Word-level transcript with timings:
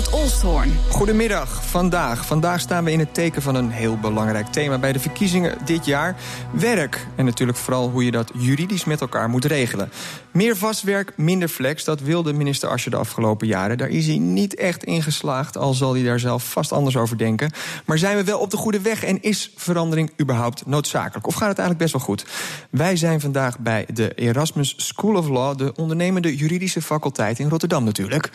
Ronald 0.00 0.22
Olsthoorn. 0.22 0.78
Goedemiddag, 0.88 1.64
vandaag. 1.64 2.26
Vandaag 2.26 2.60
staan 2.60 2.84
we 2.84 2.92
in 2.92 2.98
het 2.98 3.14
teken 3.14 3.42
van 3.42 3.54
een 3.54 3.70
heel 3.70 3.98
belangrijk 3.98 4.46
thema 4.46 4.78
bij 4.78 4.92
de 4.92 4.98
verkiezingen 4.98 5.58
dit 5.64 5.84
jaar. 5.84 6.16
Werk. 6.52 7.06
En 7.16 7.24
natuurlijk 7.24 7.58
vooral 7.58 7.90
hoe 7.90 8.04
je 8.04 8.10
dat 8.10 8.30
juridisch 8.34 8.84
met 8.84 9.00
elkaar 9.00 9.28
moet 9.28 9.44
regelen. 9.44 9.90
Meer 10.32 10.56
vastwerk, 10.56 11.12
minder 11.16 11.48
flex, 11.48 11.84
dat 11.84 12.00
wilde 12.00 12.32
minister 12.32 12.68
Asje 12.68 12.90
de 12.90 12.96
afgelopen 12.96 13.46
jaren. 13.46 13.78
Daar 13.78 13.88
is 13.88 14.06
hij 14.06 14.18
niet 14.18 14.54
echt 14.54 14.84
in 14.84 15.02
geslaagd, 15.02 15.56
al 15.56 15.74
zal 15.74 15.94
hij 15.94 16.02
daar 16.02 16.20
zelf 16.20 16.50
vast 16.50 16.72
anders 16.72 16.96
over 16.96 17.18
denken. 17.18 17.52
Maar 17.84 17.98
zijn 17.98 18.16
we 18.16 18.24
wel 18.24 18.38
op 18.38 18.50
de 18.50 18.56
goede 18.56 18.80
weg 18.80 19.04
en 19.04 19.22
is 19.22 19.52
verandering 19.56 20.12
überhaupt 20.20 20.66
noodzakelijk? 20.66 21.26
Of 21.26 21.34
gaat 21.34 21.48
het 21.48 21.58
eigenlijk 21.58 21.78
best 21.78 21.92
wel 21.92 22.02
goed? 22.16 22.26
Wij 22.70 22.96
zijn 22.96 23.20
vandaag 23.20 23.58
bij 23.58 23.86
de 23.92 24.14
Erasmus 24.14 24.74
School 24.76 25.16
of 25.16 25.28
Law, 25.28 25.58
de 25.58 25.74
ondernemende 25.74 26.36
juridische 26.36 26.82
faculteit 26.82 27.38
in 27.38 27.48
Rotterdam 27.48 27.84
natuurlijk. 27.84 28.30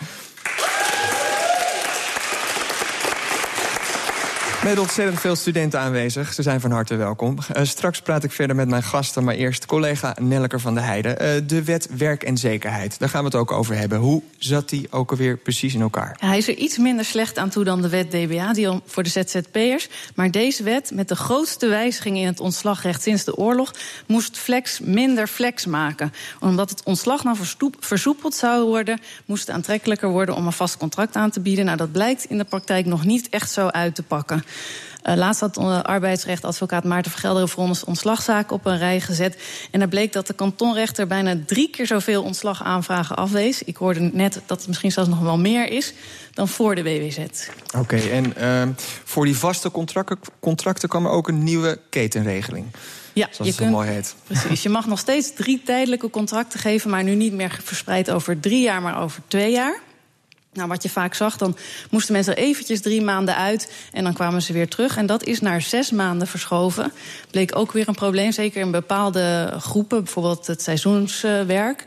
Met 4.65 4.79
ontzettend 4.79 5.19
veel 5.19 5.35
studenten 5.35 5.79
aanwezig. 5.79 6.33
Ze 6.33 6.41
zijn 6.41 6.59
van 6.59 6.71
harte 6.71 6.95
welkom. 6.95 7.37
Uh, 7.55 7.63
straks 7.63 8.01
praat 8.01 8.23
ik 8.23 8.31
verder 8.31 8.55
met 8.55 8.67
mijn 8.67 8.83
gasten, 8.83 9.23
maar 9.23 9.35
eerst 9.35 9.65
collega 9.65 10.15
Nelleker 10.21 10.59
van 10.59 10.73
de 10.73 10.81
Heijden. 10.81 11.11
Uh, 11.11 11.47
de 11.47 11.63
wet 11.63 11.87
werk 11.97 12.23
en 12.23 12.37
zekerheid, 12.37 12.99
daar 12.99 13.09
gaan 13.09 13.19
we 13.19 13.25
het 13.25 13.35
ook 13.35 13.51
over 13.51 13.75
hebben. 13.75 13.99
Hoe 13.99 14.21
zat 14.37 14.69
die 14.69 14.87
ook 14.91 15.11
alweer 15.11 15.37
precies 15.37 15.73
in 15.73 15.81
elkaar? 15.81 16.15
Hij 16.19 16.37
is 16.37 16.47
er 16.47 16.55
iets 16.55 16.77
minder 16.77 17.05
slecht 17.05 17.37
aan 17.37 17.49
toe 17.49 17.63
dan 17.63 17.81
de 17.81 17.89
wet 17.89 18.11
DBA, 18.11 18.53
die 18.53 18.67
voor 18.85 19.03
de 19.03 19.09
ZZP'ers. 19.09 19.89
Maar 20.15 20.31
deze 20.31 20.63
wet, 20.63 20.91
met 20.93 21.07
de 21.07 21.15
grootste 21.15 21.67
wijzigingen 21.67 22.21
in 22.21 22.27
het 22.27 22.39
ontslagrecht 22.39 23.01
sinds 23.01 23.23
de 23.23 23.35
oorlog, 23.35 23.73
moest 24.07 24.37
flex 24.37 24.79
minder 24.79 25.27
flex 25.27 25.65
maken. 25.65 26.13
Omdat 26.39 26.69
het 26.69 26.83
ontslag 26.83 27.23
nou 27.23 27.37
versoepeld 27.79 28.35
zou 28.35 28.65
worden, 28.65 28.99
moest 29.25 29.47
het 29.47 29.55
aantrekkelijker 29.55 30.09
worden 30.09 30.35
om 30.35 30.45
een 30.45 30.51
vast 30.51 30.77
contract 30.77 31.15
aan 31.15 31.29
te 31.29 31.39
bieden. 31.39 31.65
Nou, 31.65 31.77
dat 31.77 31.91
blijkt 31.91 32.23
in 32.23 32.37
de 32.37 32.43
praktijk 32.43 32.85
nog 32.85 33.05
niet 33.05 33.29
echt 33.29 33.51
zo 33.51 33.67
uit 33.67 33.95
te 33.95 34.03
pakken. 34.03 34.43
Uh, 35.09 35.15
laatst 35.15 35.41
had 35.41 35.57
uh, 35.57 35.81
arbeidsrechtadvocaat 35.81 36.83
Maarten 36.83 37.11
Vergelderen 37.11 37.49
voor 37.49 37.63
ons 37.63 37.83
ontslagzaak 37.83 38.51
op 38.51 38.65
een 38.65 38.77
rij 38.77 39.01
gezet. 39.01 39.37
En 39.71 39.81
er 39.81 39.87
bleek 39.87 40.13
dat 40.13 40.27
de 40.27 40.33
kantonrechter 40.33 41.07
bijna 41.07 41.37
drie 41.45 41.69
keer 41.69 41.87
zoveel 41.87 42.23
ontslagaanvragen 42.23 43.15
afwees. 43.15 43.63
Ik 43.63 43.75
hoorde 43.75 43.99
net 43.99 44.41
dat 44.45 44.57
het 44.57 44.67
misschien 44.67 44.91
zelfs 44.91 45.09
nog 45.09 45.19
wel 45.19 45.37
meer 45.37 45.69
is 45.69 45.93
dan 46.33 46.47
voor 46.47 46.75
de 46.75 46.83
WWZ. 46.83 47.17
Oké, 47.17 47.79
okay, 47.79 48.11
en 48.11 48.33
uh, 48.39 48.75
voor 49.03 49.25
die 49.25 49.37
vaste 49.37 49.71
contracten, 49.71 50.19
contracten 50.39 50.89
kwam 50.89 51.05
er 51.05 51.11
ook 51.11 51.27
een 51.27 51.43
nieuwe 51.43 51.79
ketenregeling. 51.89 52.65
Ja, 53.13 53.27
Zoals 53.31 53.55
je 53.55 53.63
het 53.63 53.71
mooi 53.71 53.89
heet. 53.89 54.15
Precies. 54.23 54.63
Je 54.63 54.69
mag 54.69 54.85
nog 54.85 54.99
steeds 54.99 55.33
drie 55.33 55.61
tijdelijke 55.65 56.09
contracten 56.09 56.59
geven, 56.59 56.89
maar 56.89 57.03
nu 57.03 57.15
niet 57.15 57.33
meer 57.33 57.59
verspreid 57.63 58.11
over 58.11 58.39
drie 58.39 58.61
jaar, 58.61 58.81
maar 58.81 59.01
over 59.01 59.21
twee 59.27 59.51
jaar. 59.51 59.79
Nou, 60.55 60.67
wat 60.67 60.83
je 60.83 60.89
vaak 60.89 61.13
zag, 61.13 61.37
dan 61.37 61.57
moesten 61.89 62.13
mensen 62.13 62.35
eventjes 62.35 62.81
drie 62.81 63.01
maanden 63.01 63.35
uit 63.35 63.73
en 63.91 64.03
dan 64.03 64.13
kwamen 64.13 64.41
ze 64.41 64.53
weer 64.53 64.67
terug. 64.67 64.97
En 64.97 65.05
dat 65.05 65.23
is 65.23 65.39
naar 65.39 65.61
zes 65.61 65.91
maanden 65.91 66.27
verschoven. 66.27 66.91
Bleek 67.31 67.55
ook 67.55 67.71
weer 67.71 67.87
een 67.87 67.95
probleem, 67.95 68.31
zeker 68.31 68.61
in 68.61 68.71
bepaalde 68.71 69.53
groepen, 69.59 70.03
bijvoorbeeld 70.03 70.47
het 70.47 70.61
seizoenswerk. 70.61 71.85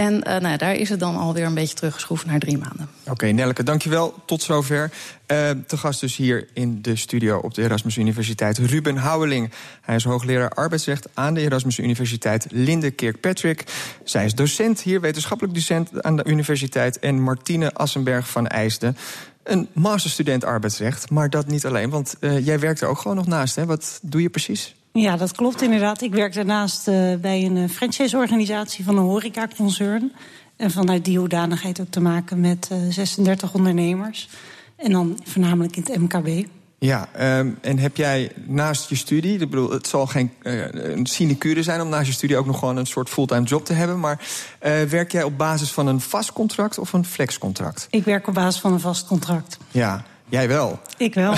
En 0.00 0.14
uh, 0.26 0.36
nou 0.36 0.56
daar 0.56 0.74
is 0.74 0.88
het 0.88 1.00
dan 1.00 1.16
alweer 1.16 1.44
een 1.44 1.54
beetje 1.54 1.74
teruggeschroefd 1.74 2.26
naar 2.26 2.38
drie 2.38 2.58
maanden. 2.58 2.88
Oké, 3.08 3.26
Nelke, 3.26 3.62
dankjewel. 3.62 4.14
Tot 4.26 4.42
zover. 4.42 4.90
Uh, 5.26 5.50
te 5.66 5.76
gast 5.76 6.00
dus 6.00 6.16
hier 6.16 6.48
in 6.52 6.82
de 6.82 6.96
studio 6.96 7.38
op 7.38 7.54
de 7.54 7.62
Erasmus 7.62 7.96
Universiteit 7.96 8.58
Ruben 8.58 8.96
Houweling. 8.96 9.52
Hij 9.80 9.94
is 9.94 10.04
hoogleraar 10.04 10.48
arbeidsrecht 10.48 11.08
aan 11.14 11.34
de 11.34 11.40
Erasmus 11.40 11.78
Universiteit 11.78 12.46
Linde 12.50 12.90
Kirkpatrick. 12.90 13.64
Zij 14.04 14.24
is 14.24 14.34
docent 14.34 14.80
hier, 14.80 15.00
wetenschappelijk 15.00 15.54
docent 15.54 16.02
aan 16.02 16.16
de 16.16 16.24
universiteit. 16.24 16.98
En 16.98 17.22
Martine 17.22 17.74
Assenberg 17.74 18.28
van 18.28 18.46
IJsden. 18.46 18.96
Een 19.42 19.68
masterstudent 19.72 20.44
arbeidsrecht, 20.44 21.10
maar 21.10 21.30
dat 21.30 21.46
niet 21.46 21.66
alleen. 21.66 21.90
Want 21.90 22.16
uh, 22.20 22.46
jij 22.46 22.58
werkt 22.58 22.80
er 22.80 22.88
ook 22.88 22.98
gewoon 22.98 23.16
nog 23.16 23.26
naast. 23.26 23.56
Hè? 23.56 23.66
Wat 23.66 23.98
doe 24.02 24.22
je 24.22 24.30
precies? 24.30 24.74
Ja, 25.00 25.16
dat 25.16 25.32
klopt 25.32 25.62
inderdaad. 25.62 26.02
Ik 26.02 26.14
werk 26.14 26.34
daarnaast 26.34 26.88
uh, 26.88 27.14
bij 27.14 27.44
een 27.44 27.68
franchise-organisatie 27.68 28.84
van 28.84 28.96
een 28.96 29.04
horecaconcern. 29.04 30.12
En 30.56 30.70
vanuit 30.70 31.04
die 31.04 31.18
hoedanigheid 31.18 31.80
ook 31.80 31.90
te 31.90 32.00
maken 32.00 32.40
met 32.40 32.68
uh, 32.72 32.78
36 32.90 33.54
ondernemers. 33.54 34.28
En 34.76 34.92
dan 34.92 35.18
voornamelijk 35.24 35.76
in 35.76 35.82
het 35.82 36.00
MKB. 36.00 36.46
Ja, 36.78 37.08
um, 37.38 37.58
en 37.60 37.78
heb 37.78 37.96
jij 37.96 38.32
naast 38.46 38.88
je 38.88 38.94
studie, 38.94 39.32
ik 39.32 39.50
bedoel, 39.50 39.70
het 39.70 39.86
zal 39.86 40.06
geen 40.06 40.32
uh, 40.42 40.64
een 40.72 41.06
sinecure 41.06 41.62
zijn 41.62 41.80
om 41.80 41.88
naast 41.88 42.06
je 42.06 42.12
studie 42.12 42.36
ook 42.36 42.46
nog 42.46 42.58
gewoon 42.58 42.76
een 42.76 42.86
soort 42.86 43.08
fulltime 43.08 43.42
job 43.42 43.64
te 43.64 43.72
hebben, 43.72 44.00
maar 44.00 44.18
uh, 44.62 44.82
werk 44.82 45.12
jij 45.12 45.22
op 45.22 45.38
basis 45.38 45.72
van 45.72 45.86
een 45.86 46.00
vast 46.00 46.32
contract 46.32 46.78
of 46.78 46.92
een 46.92 47.04
flexcontract? 47.04 47.86
Ik 47.90 48.04
werk 48.04 48.26
op 48.26 48.34
basis 48.34 48.60
van 48.60 48.72
een 48.72 48.80
vast 48.80 49.06
contract. 49.06 49.58
Ja, 49.70 50.04
Jij 50.30 50.48
wel. 50.48 50.80
Ik 50.96 51.14
wel. 51.14 51.34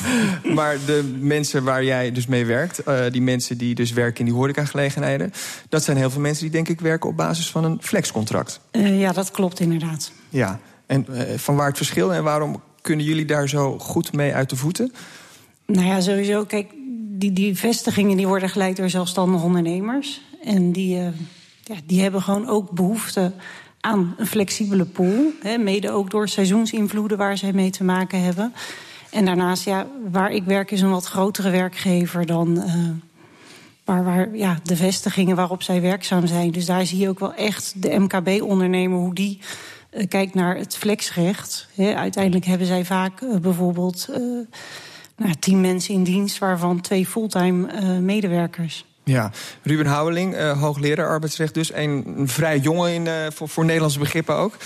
maar 0.58 0.76
de 0.86 1.16
mensen 1.20 1.64
waar 1.64 1.84
jij 1.84 2.12
dus 2.12 2.26
mee 2.26 2.46
werkt, 2.46 2.88
uh, 2.88 3.00
die 3.10 3.22
mensen 3.22 3.58
die 3.58 3.74
dus 3.74 3.92
werken 3.92 4.18
in 4.18 4.24
die 4.24 4.34
horecagelegenheden, 4.34 5.32
dat 5.68 5.84
zijn 5.84 5.96
heel 5.96 6.10
veel 6.10 6.20
mensen 6.20 6.42
die 6.42 6.52
denk 6.52 6.68
ik 6.68 6.80
werken 6.80 7.10
op 7.10 7.16
basis 7.16 7.50
van 7.50 7.64
een 7.64 7.78
flexcontract. 7.80 8.60
Uh, 8.72 9.00
ja, 9.00 9.12
dat 9.12 9.30
klopt 9.30 9.60
inderdaad. 9.60 10.12
Ja, 10.28 10.60
en 10.86 11.06
uh, 11.10 11.20
van 11.36 11.56
waar 11.56 11.66
het 11.66 11.76
verschil 11.76 12.14
en 12.14 12.24
waarom 12.24 12.62
kunnen 12.80 13.04
jullie 13.04 13.24
daar 13.24 13.48
zo 13.48 13.78
goed 13.78 14.12
mee 14.12 14.34
uit 14.34 14.50
de 14.50 14.56
voeten? 14.56 14.92
Nou 15.66 15.86
ja, 15.86 16.00
sowieso, 16.00 16.44
kijk, 16.44 16.70
die, 17.08 17.32
die 17.32 17.56
vestigingen 17.56 18.16
die 18.16 18.26
worden 18.26 18.48
geleid 18.48 18.76
door 18.76 18.90
zelfstandige 18.90 19.44
ondernemers. 19.44 20.20
En 20.42 20.72
die, 20.72 20.98
ja, 21.62 21.76
die 21.86 22.02
hebben 22.02 22.22
gewoon 22.22 22.48
ook 22.48 22.70
behoefte 22.70 23.32
aan 23.86 24.14
een 24.16 24.26
flexibele 24.26 24.84
pool. 24.84 25.32
Hè, 25.42 25.58
mede 25.58 25.90
ook 25.90 26.10
door 26.10 26.28
seizoensinvloeden 26.28 27.18
waar 27.18 27.38
zij 27.38 27.52
mee 27.52 27.70
te 27.70 27.84
maken 27.84 28.22
hebben. 28.22 28.52
En 29.10 29.24
daarnaast, 29.24 29.64
ja, 29.64 29.86
waar 30.10 30.30
ik 30.30 30.44
werk 30.44 30.70
is 30.70 30.80
een 30.80 30.90
wat 30.90 31.06
grotere 31.06 31.50
werkgever 31.50 32.26
dan 32.26 32.56
uh, 32.56 32.88
waar, 33.84 34.04
waar 34.04 34.36
ja, 34.36 34.58
de 34.62 34.76
vestigingen 34.76 35.36
waarop 35.36 35.62
zij 35.62 35.80
werkzaam 35.80 36.26
zijn. 36.26 36.50
Dus 36.50 36.66
daar 36.66 36.86
zie 36.86 36.98
je 36.98 37.08
ook 37.08 37.18
wel 37.18 37.34
echt 37.34 37.82
de 37.82 37.98
MKB-ondernemer 37.98 38.98
hoe 38.98 39.14
die 39.14 39.38
uh, 39.90 40.06
kijkt 40.08 40.34
naar 40.34 40.56
het 40.56 40.76
flexrecht. 40.76 41.68
Hè, 41.74 41.94
uiteindelijk 41.94 42.44
hebben 42.44 42.66
zij 42.66 42.84
vaak 42.84 43.20
uh, 43.20 43.36
bijvoorbeeld 43.36 44.08
nou, 45.16 45.34
tien 45.38 45.60
mensen 45.60 45.94
in 45.94 46.04
dienst, 46.04 46.38
waarvan 46.38 46.80
twee 46.80 47.06
fulltime 47.06 48.00
medewerkers. 48.00 48.84
Ja, 49.10 49.30
Ruben 49.62 49.86
Houweling, 49.86 50.34
uh, 50.34 50.60
hoogleraar 50.60 51.08
arbeidsrecht 51.08 51.54
dus. 51.54 51.72
Een, 51.72 52.14
een 52.16 52.28
vrij 52.28 52.58
jongen 52.58 52.92
in, 52.92 53.06
uh, 53.06 53.12
voor, 53.34 53.48
voor 53.48 53.64
Nederlandse 53.64 53.98
begrippen 53.98 54.34
ook. 54.34 54.52
Uh, 54.52 54.62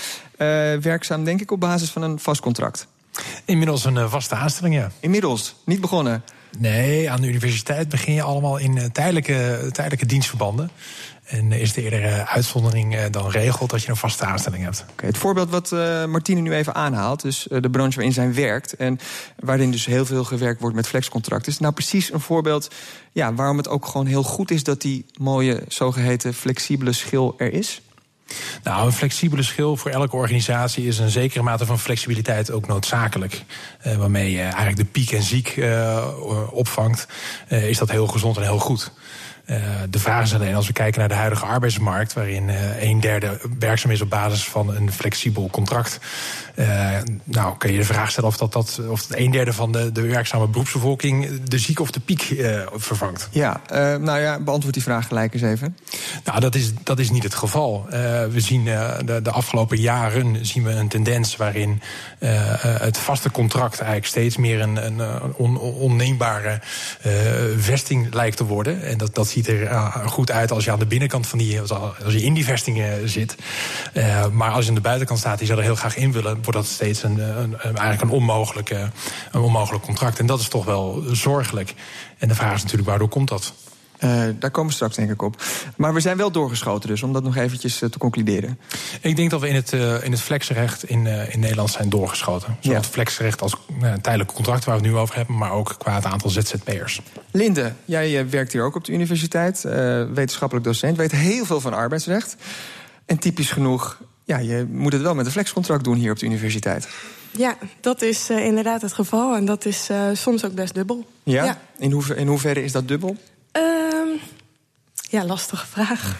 werkzaam 0.75 1.23
denk 1.23 1.41
ik 1.41 1.51
op 1.51 1.59
basis 1.59 1.89
van 1.89 2.01
een 2.01 2.19
vast 2.19 2.41
contract. 2.41 2.87
Inmiddels 3.45 3.85
een 3.85 4.09
vaste 4.09 4.35
aanstelling, 4.35 4.75
ja. 4.75 4.91
Inmiddels, 4.99 5.55
niet 5.65 5.81
begonnen? 5.81 6.23
Nee, 6.57 7.11
aan 7.11 7.21
de 7.21 7.27
universiteit 7.27 7.89
begin 7.89 8.13
je 8.13 8.21
allemaal 8.21 8.57
in 8.57 8.91
tijdelijke, 8.91 9.69
tijdelijke 9.71 10.05
dienstverbanden. 10.05 10.71
En 11.25 11.51
is 11.51 11.73
de 11.73 11.81
eerdere 11.81 12.27
uitzondering 12.27 13.05
dan 13.05 13.29
regelt 13.29 13.69
dat 13.69 13.83
je 13.83 13.89
een 13.89 13.95
vaste 13.95 14.25
aanstelling 14.25 14.63
hebt. 14.63 14.85
Het 14.95 15.17
voorbeeld 15.17 15.49
wat 15.49 15.71
uh, 15.71 16.05
Martine 16.05 16.41
nu 16.41 16.53
even 16.53 16.75
aanhaalt, 16.75 17.21
dus 17.21 17.47
de 17.49 17.69
branche 17.69 17.95
waarin 17.95 18.13
zij 18.13 18.33
werkt... 18.33 18.75
en 18.75 18.99
waarin 19.39 19.71
dus 19.71 19.85
heel 19.85 20.05
veel 20.05 20.23
gewerkt 20.23 20.61
wordt 20.61 20.75
met 20.75 20.87
flexcontracten... 20.87 21.51
is 21.51 21.59
nou 21.59 21.73
precies 21.73 22.13
een 22.13 22.19
voorbeeld 22.19 22.73
ja, 23.11 23.33
waarom 23.33 23.57
het 23.57 23.69
ook 23.69 23.85
gewoon 23.85 24.05
heel 24.05 24.23
goed 24.23 24.51
is... 24.51 24.63
dat 24.63 24.81
die 24.81 25.05
mooie 25.19 25.63
zogeheten 25.67 26.33
flexibele 26.33 26.93
schil 26.93 27.33
er 27.37 27.53
is? 27.53 27.81
Nou, 28.63 28.85
een 28.85 28.91
flexibele 28.91 29.43
schil 29.43 29.77
voor 29.77 29.91
elke 29.91 30.15
organisatie 30.15 30.87
is 30.87 30.99
een 30.99 31.09
zekere 31.09 31.43
mate 31.43 31.65
van 31.65 31.79
flexibiliteit 31.79 32.51
ook 32.51 32.67
noodzakelijk. 32.67 33.43
Uh, 33.87 33.95
waarmee 33.95 34.31
je 34.31 34.41
eigenlijk 34.41 34.77
de 34.77 34.85
piek 34.85 35.11
en 35.11 35.23
ziek 35.23 35.55
uh, 35.55 36.07
opvangt, 36.51 37.07
uh, 37.49 37.69
is 37.69 37.77
dat 37.77 37.91
heel 37.91 38.07
gezond 38.07 38.37
en 38.37 38.43
heel 38.43 38.59
goed. 38.59 38.91
De 39.89 39.99
vraag 39.99 40.23
is 40.23 40.33
alleen, 40.33 40.55
als 40.55 40.67
we 40.67 40.73
kijken 40.73 40.99
naar 40.99 41.09
de 41.09 41.15
huidige 41.15 41.45
arbeidsmarkt, 41.45 42.13
waarin 42.13 42.49
een 42.79 42.99
derde 42.99 43.39
werkzaam 43.59 43.91
is 43.91 44.01
op 44.01 44.09
basis 44.09 44.43
van 44.43 44.75
een 44.75 44.91
flexibel 44.91 45.49
contract. 45.51 45.99
Nou, 47.23 47.57
kun 47.57 47.71
je 47.71 47.77
de 47.77 47.83
vraag 47.85 48.11
stellen 48.11 48.29
of 48.29 48.37
dat, 48.37 48.53
dat, 48.53 48.81
of 48.89 49.05
dat 49.05 49.17
een 49.17 49.31
derde 49.31 49.53
van 49.53 49.71
de, 49.71 49.91
de 49.91 50.01
werkzame 50.01 50.47
beroepsbevolking 50.47 51.43
de 51.43 51.57
ziek 51.59 51.79
of 51.79 51.91
de 51.91 51.99
piek 51.99 52.21
vervangt. 52.75 53.27
Ja, 53.31 53.61
nou 53.97 54.19
ja, 54.19 54.39
beantwoord 54.39 54.73
die 54.73 54.83
vraag 54.83 55.07
gelijk 55.07 55.33
eens 55.33 55.43
even. 55.43 55.77
Nou, 56.25 56.39
dat 56.39 56.55
is, 56.55 56.71
dat 56.83 56.99
is 56.99 57.11
niet 57.11 57.23
het 57.23 57.33
geval. 57.33 57.85
we 58.29 58.39
zien 58.39 58.63
de, 59.05 59.19
de 59.23 59.31
afgelopen 59.31 59.77
jaren 59.77 60.45
zien 60.45 60.63
we 60.63 60.71
een 60.71 60.87
tendens 60.87 61.35
waarin 61.35 61.81
het 62.79 62.97
vaste 62.97 63.31
contract 63.31 63.79
eigenlijk 63.79 64.07
steeds 64.07 64.37
meer 64.37 64.61
een, 64.61 64.75
een 64.75 65.33
on, 65.35 65.57
onneembare 65.59 66.59
vesting 67.57 68.13
lijkt 68.13 68.37
te 68.37 68.45
worden. 68.45 68.83
En 68.83 68.97
dat, 68.97 69.15
dat 69.15 69.27
ziet 69.27 69.47
er 69.47 69.91
goed 70.05 70.31
uit 70.31 70.51
als 70.51 70.63
je 70.63 70.71
aan 70.71 70.79
de 70.79 70.85
binnenkant 70.85 71.27
van 71.27 71.37
die, 71.37 71.59
als 71.59 72.13
je 72.13 72.21
in 72.21 72.33
die 72.33 72.45
vestingen 72.45 73.09
zit. 73.09 73.35
maar 74.31 74.51
als 74.51 74.63
je 74.63 74.69
aan 74.69 74.75
de 74.75 74.81
buitenkant 74.81 75.19
staat, 75.19 75.37
die 75.37 75.47
zou 75.47 75.59
er 75.59 75.65
heel 75.65 75.75
graag 75.75 75.95
in 75.95 76.11
willen, 76.11 76.33
wordt 76.33 76.53
dat 76.53 76.65
steeds 76.65 77.03
een, 77.03 77.19
een, 77.19 77.57
eigenlijk 77.61 78.01
een, 78.01 78.09
onmogelijke, 78.09 78.89
een 79.31 79.41
onmogelijk 79.41 79.83
contract. 79.83 80.19
En 80.19 80.25
dat 80.25 80.39
is 80.39 80.47
toch 80.47 80.65
wel 80.65 81.03
zorgelijk. 81.11 81.73
En 82.17 82.27
de 82.27 82.35
vraag 82.35 82.55
is 82.55 82.61
natuurlijk, 82.61 82.89
waardoor 82.89 83.09
komt 83.09 83.29
dat? 83.29 83.53
Uh, 84.03 84.23
daar 84.39 84.51
komen 84.51 84.69
we 84.69 84.75
straks 84.75 84.95
denk 84.95 85.11
ik 85.11 85.21
op. 85.21 85.43
Maar 85.75 85.93
we 85.93 85.99
zijn 85.99 86.17
wel 86.17 86.31
doorgeschoten 86.31 86.89
dus, 86.89 87.03
om 87.03 87.13
dat 87.13 87.23
nog 87.23 87.35
eventjes 87.35 87.81
uh, 87.81 87.89
te 87.89 87.97
concluderen. 87.97 88.59
Ik 89.01 89.15
denk 89.15 89.29
dat 89.29 89.41
we 89.41 89.47
in 89.47 89.55
het, 89.55 89.73
uh, 89.73 90.03
in 90.03 90.11
het 90.11 90.21
flexrecht 90.21 90.83
in, 90.83 91.05
in 91.05 91.39
Nederland 91.39 91.71
zijn 91.71 91.89
doorgeschoten. 91.89 92.57
Zowel 92.59 92.77
ja. 92.77 92.83
het 92.83 92.93
flexrecht 92.93 93.41
als 93.41 93.57
tijdelijke 94.01 94.33
contract 94.33 94.65
waar 94.65 94.75
we 94.75 94.81
het 94.81 94.91
nu 94.91 94.97
over 94.97 95.15
hebben... 95.15 95.37
maar 95.37 95.51
ook 95.51 95.75
qua 95.77 95.95
het 95.95 96.05
aantal 96.05 96.29
ZZP'ers. 96.29 97.01
Linde, 97.31 97.73
jij 97.85 98.29
werkt 98.29 98.51
hier 98.53 98.63
ook 98.63 98.75
op 98.75 98.85
de 98.85 98.91
universiteit. 98.91 99.61
wetenschappelijk 100.13 100.65
docent, 100.65 100.97
weet 100.97 101.11
heel 101.11 101.45
veel 101.45 101.61
van 101.61 101.73
arbeidsrecht. 101.73 102.35
En 103.05 103.17
typisch 103.17 103.51
genoeg, 103.51 104.01
ja, 104.23 104.37
je 104.37 104.67
moet 104.71 104.93
het 104.93 105.01
wel 105.01 105.15
met 105.15 105.25
een 105.25 105.31
flexcontract 105.31 105.83
doen 105.83 105.95
hier 105.95 106.11
op 106.11 106.19
de 106.19 106.25
universiteit. 106.25 106.87
Ja, 107.31 107.57
dat 107.79 108.01
is 108.01 108.29
inderdaad 108.29 108.81
het 108.81 108.93
geval. 108.93 109.35
En 109.35 109.45
dat 109.45 109.65
is 109.65 109.89
soms 110.13 110.45
ook 110.45 110.53
best 110.53 110.73
dubbel. 110.73 111.05
Ja? 111.23 111.43
ja. 111.43 111.61
In, 111.77 111.91
hoever, 111.91 112.17
in 112.17 112.27
hoeverre 112.27 112.63
is 112.63 112.71
dat 112.71 112.87
dubbel? 112.87 113.17
Ehm, 113.51 114.07
ja, 115.09 115.25
lastige 115.25 115.65
vraag. 115.65 116.19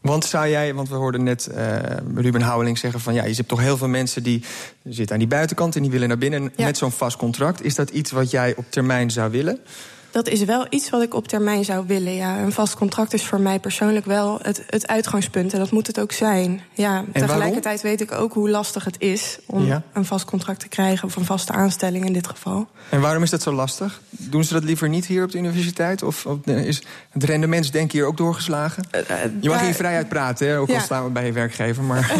Want 0.00 0.24
zou 0.24 0.48
jij, 0.48 0.74
want 0.74 0.88
we 0.88 0.94
hoorden 0.94 1.22
net 1.22 1.48
uh, 1.54 1.76
Ruben 2.14 2.42
Houweling 2.42 2.78
zeggen 2.78 3.00
van 3.00 3.14
ja, 3.14 3.24
je 3.24 3.34
hebt 3.34 3.48
toch 3.48 3.60
heel 3.60 3.76
veel 3.76 3.88
mensen 3.88 4.22
die 4.22 4.44
zitten 4.82 5.12
aan 5.12 5.18
die 5.18 5.28
buitenkant 5.28 5.76
en 5.76 5.82
die 5.82 5.90
willen 5.90 6.08
naar 6.08 6.18
binnen 6.18 6.52
met 6.56 6.78
zo'n 6.78 6.92
vast 6.92 7.16
contract. 7.16 7.62
Is 7.62 7.74
dat 7.74 7.90
iets 7.90 8.10
wat 8.10 8.30
jij 8.30 8.54
op 8.56 8.64
termijn 8.68 9.10
zou 9.10 9.30
willen? 9.30 9.60
Dat 10.14 10.28
is 10.28 10.44
wel 10.44 10.66
iets 10.70 10.90
wat 10.90 11.02
ik 11.02 11.14
op 11.14 11.28
termijn 11.28 11.64
zou 11.64 11.86
willen. 11.86 12.14
Ja, 12.14 12.38
een 12.38 12.52
vast 12.52 12.74
contract 12.74 13.14
is 13.14 13.24
voor 13.24 13.40
mij 13.40 13.58
persoonlijk 13.58 14.06
wel 14.06 14.38
het, 14.42 14.64
het 14.66 14.86
uitgangspunt. 14.86 15.52
En 15.52 15.58
dat 15.58 15.70
moet 15.70 15.86
het 15.86 16.00
ook 16.00 16.12
zijn. 16.12 16.60
Ja, 16.72 17.04
tegelijkertijd 17.12 17.82
weet 17.82 18.00
ik 18.00 18.12
ook 18.12 18.32
hoe 18.32 18.50
lastig 18.50 18.84
het 18.84 18.96
is 18.98 19.38
om 19.46 19.82
een 19.92 20.04
vast 20.04 20.24
contract 20.24 20.60
te 20.60 20.68
krijgen. 20.68 21.08
Of 21.08 21.16
een 21.16 21.24
vaste 21.24 21.52
aanstelling 21.52 22.06
in 22.06 22.12
dit 22.12 22.26
geval. 22.26 22.68
En 22.88 23.00
waarom 23.00 23.22
is 23.22 23.30
dat 23.30 23.42
zo 23.42 23.52
lastig? 23.52 24.00
Doen 24.10 24.44
ze 24.44 24.52
dat 24.52 24.64
liever 24.64 24.88
niet 24.88 25.06
hier 25.06 25.24
op 25.24 25.30
de 25.30 25.38
universiteit? 25.38 26.02
Of, 26.02 26.26
is 26.44 26.82
het 27.10 27.24
rendement 27.24 27.72
denk 27.72 27.92
hier 27.92 28.06
ook 28.06 28.16
doorgeslagen? 28.16 28.84
Uh, 28.94 29.00
uh, 29.00 29.16
je 29.40 29.48
mag 29.48 29.60
hier 29.60 29.74
vrijheid 29.74 30.08
praten, 30.08 30.48
hè? 30.48 30.58
ook 30.58 30.70
al 30.70 30.80
staan 30.80 31.04
we 31.04 31.10
bij 31.10 31.26
je 31.26 31.32
werkgever. 31.32 31.82
Maar... 31.82 32.12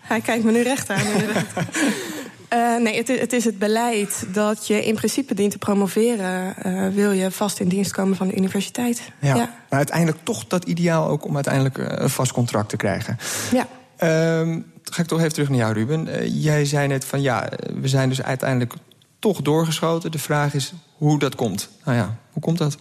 Hij 0.00 0.20
kijkt 0.20 0.44
me 0.44 0.52
nu 0.52 0.62
recht 0.62 0.90
aan, 0.90 1.06
inderdaad. 1.06 1.44
Uh, 2.52 2.76
nee, 2.76 2.96
het, 2.96 3.08
het, 3.08 3.32
is 3.32 3.44
het 3.44 3.58
beleid 3.58 4.26
dat 4.32 4.66
je 4.66 4.84
in 4.84 4.94
principe 4.94 5.34
dient 5.34 5.50
te 5.50 5.58
promoveren. 5.58 6.54
Uh, 6.66 6.88
wil 6.88 7.10
je 7.10 7.30
vast 7.30 7.60
in 7.60 7.68
dienst 7.68 7.92
komen 7.92 8.16
van 8.16 8.28
de 8.28 8.36
universiteit. 8.36 9.12
Ja, 9.20 9.34
ja. 9.34 9.34
Maar 9.68 9.78
uiteindelijk 9.78 10.18
toch 10.22 10.46
dat 10.46 10.64
ideaal 10.64 11.08
ook 11.08 11.24
om 11.24 11.34
uiteindelijk 11.34 11.78
eh, 11.78 11.86
een 11.88 12.10
vast 12.10 12.32
contract 12.32 12.68
te 12.68 12.76
krijgen. 12.76 13.18
Ja. 13.52 13.66
Uh, 13.98 14.56
ga 14.82 15.02
ik 15.02 15.08
toch 15.08 15.18
even 15.18 15.32
terug 15.32 15.48
naar 15.48 15.58
jou, 15.58 15.72
Ruben. 15.72 16.30
jij 16.40 16.64
zei 16.64 16.88
net 16.88 17.04
van 17.04 17.22
ja, 17.22 17.48
we 17.80 17.88
zijn 17.88 18.08
dus 18.08 18.22
uiteindelijk 18.22 18.72
toch 19.18 19.42
doorgeschoten. 19.42 20.10
De 20.10 20.18
vraag 20.18 20.54
is 20.54 20.72
hoe 20.96 21.18
dat 21.18 21.34
komt. 21.34 21.68
Nou 21.84 21.96
ja, 21.96 22.16
hoe 22.36 22.44
komt 22.44 22.58
dat? 22.58 22.76